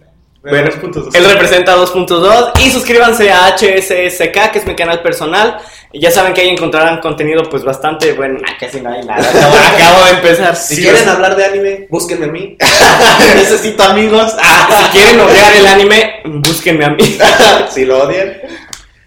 Bueno, 0.42 0.70
dos 0.70 0.76
puntos 0.76 1.14
Él 1.14 1.24
representa 1.24 1.76
2.2 1.76 2.58
y 2.64 2.70
suscríbanse 2.70 3.30
a 3.30 3.54
HSSK, 3.56 4.50
que 4.50 4.58
es 4.58 4.66
mi 4.66 4.74
canal 4.74 5.00
personal. 5.00 5.58
Ya 5.92 6.10
saben 6.10 6.34
que 6.34 6.40
ahí 6.40 6.48
encontrarán 6.48 7.00
contenido 7.00 7.44
pues 7.48 7.62
bastante, 7.62 8.12
bueno, 8.14 8.40
ah, 8.44 8.52
casi 8.58 8.80
no 8.80 8.90
hay 8.90 9.04
nada. 9.04 9.20
Acabo, 9.28 9.54
acabo 9.54 10.04
de 10.06 10.10
empezar. 10.10 10.56
Si 10.56 10.76
Si 10.76 10.82
quieren 10.82 11.08
hablar 11.08 11.36
de 11.36 11.44
anime, 11.44 11.86
búsquenme 11.90 12.24
a 12.26 12.28
mí. 12.28 12.56
necesito 13.36 13.84
amigos. 13.84 14.34
Ah, 14.42 14.82
si 14.90 14.98
quieren 14.98 15.20
odiar 15.20 15.54
el 15.54 15.66
anime, 15.66 16.22
búsquenme 16.24 16.84
a 16.86 16.90
mí. 16.90 17.18
si 17.70 17.84
lo 17.84 18.02
odian. 18.02 18.32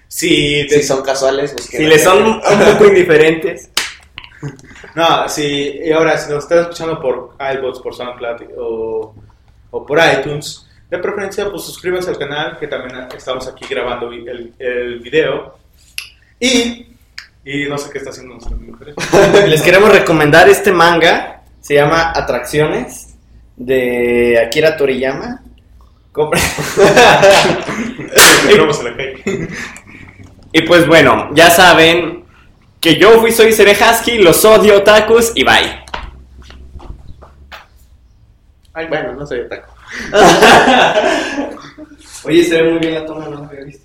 Sí, 0.07 0.65
Si 0.69 0.83
son 0.83 1.01
casuales, 1.01 1.53
búsquenme 1.53 1.83
Si 1.83 1.89
les 1.89 2.03
son 2.03 2.23
un 2.25 2.41
poco 2.41 2.85
indiferentes. 2.85 3.71
No, 4.93 5.27
sí, 5.27 5.81
y 5.83 5.91
ahora 5.91 6.17
si 6.17 6.31
nos 6.31 6.43
están 6.43 6.59
escuchando 6.59 7.01
por 7.01 7.35
iBots, 7.57 7.81
por 7.81 7.93
SoundCloud 7.93 8.41
o, 8.57 9.13
o 9.71 9.85
por 9.85 9.99
iTunes, 9.99 10.64
de 10.89 10.97
preferencia 10.99 11.49
pues 11.49 11.63
suscríbanse 11.63 12.09
al 12.09 12.17
canal 12.17 12.57
que 12.59 12.67
también 12.67 13.07
estamos 13.15 13.47
aquí 13.47 13.65
grabando 13.69 14.11
el, 14.11 14.53
el 14.59 14.99
video. 14.99 15.57
Y, 16.39 16.87
y 17.43 17.65
no 17.69 17.77
sé 17.77 17.89
qué 17.91 17.99
está 17.99 18.11
haciendo 18.11 18.35
nuestra 18.35 18.55
mujer. 18.55 18.93
Les 19.47 19.61
queremos 19.61 19.91
recomendar 19.91 20.47
este 20.49 20.71
manga. 20.71 21.41
Se 21.61 21.75
llama 21.75 22.11
Atracciones 22.15 23.15
de 23.55 24.39
Akira 24.45 24.77
Toriyama. 24.77 25.41
Compre-. 26.11 26.39
Y 30.57 30.61
pues 30.61 30.87
bueno, 30.87 31.31
ya 31.33 31.49
saben 31.49 32.23
que 32.79 32.95
yo 32.95 33.19
fui 33.19 33.33
soy 33.33 33.51
Husky, 33.51 34.19
los 34.19 34.45
odio 34.45 34.77
otakus 34.77 35.33
y 35.35 35.43
bye. 35.43 35.83
Ay, 38.73 38.87
bueno, 38.87 39.11
no 39.15 39.27
soy 39.27 39.41
otaku. 39.41 39.74
Oye, 42.23 42.43
se 42.43 42.61
ve 42.61 42.71
muy 42.71 42.79
bien 42.79 42.95
la 42.95 43.05
toma, 43.05 43.25
no 43.25 43.31
lo 43.31 43.45
había 43.45 43.65
visto. 43.65 43.84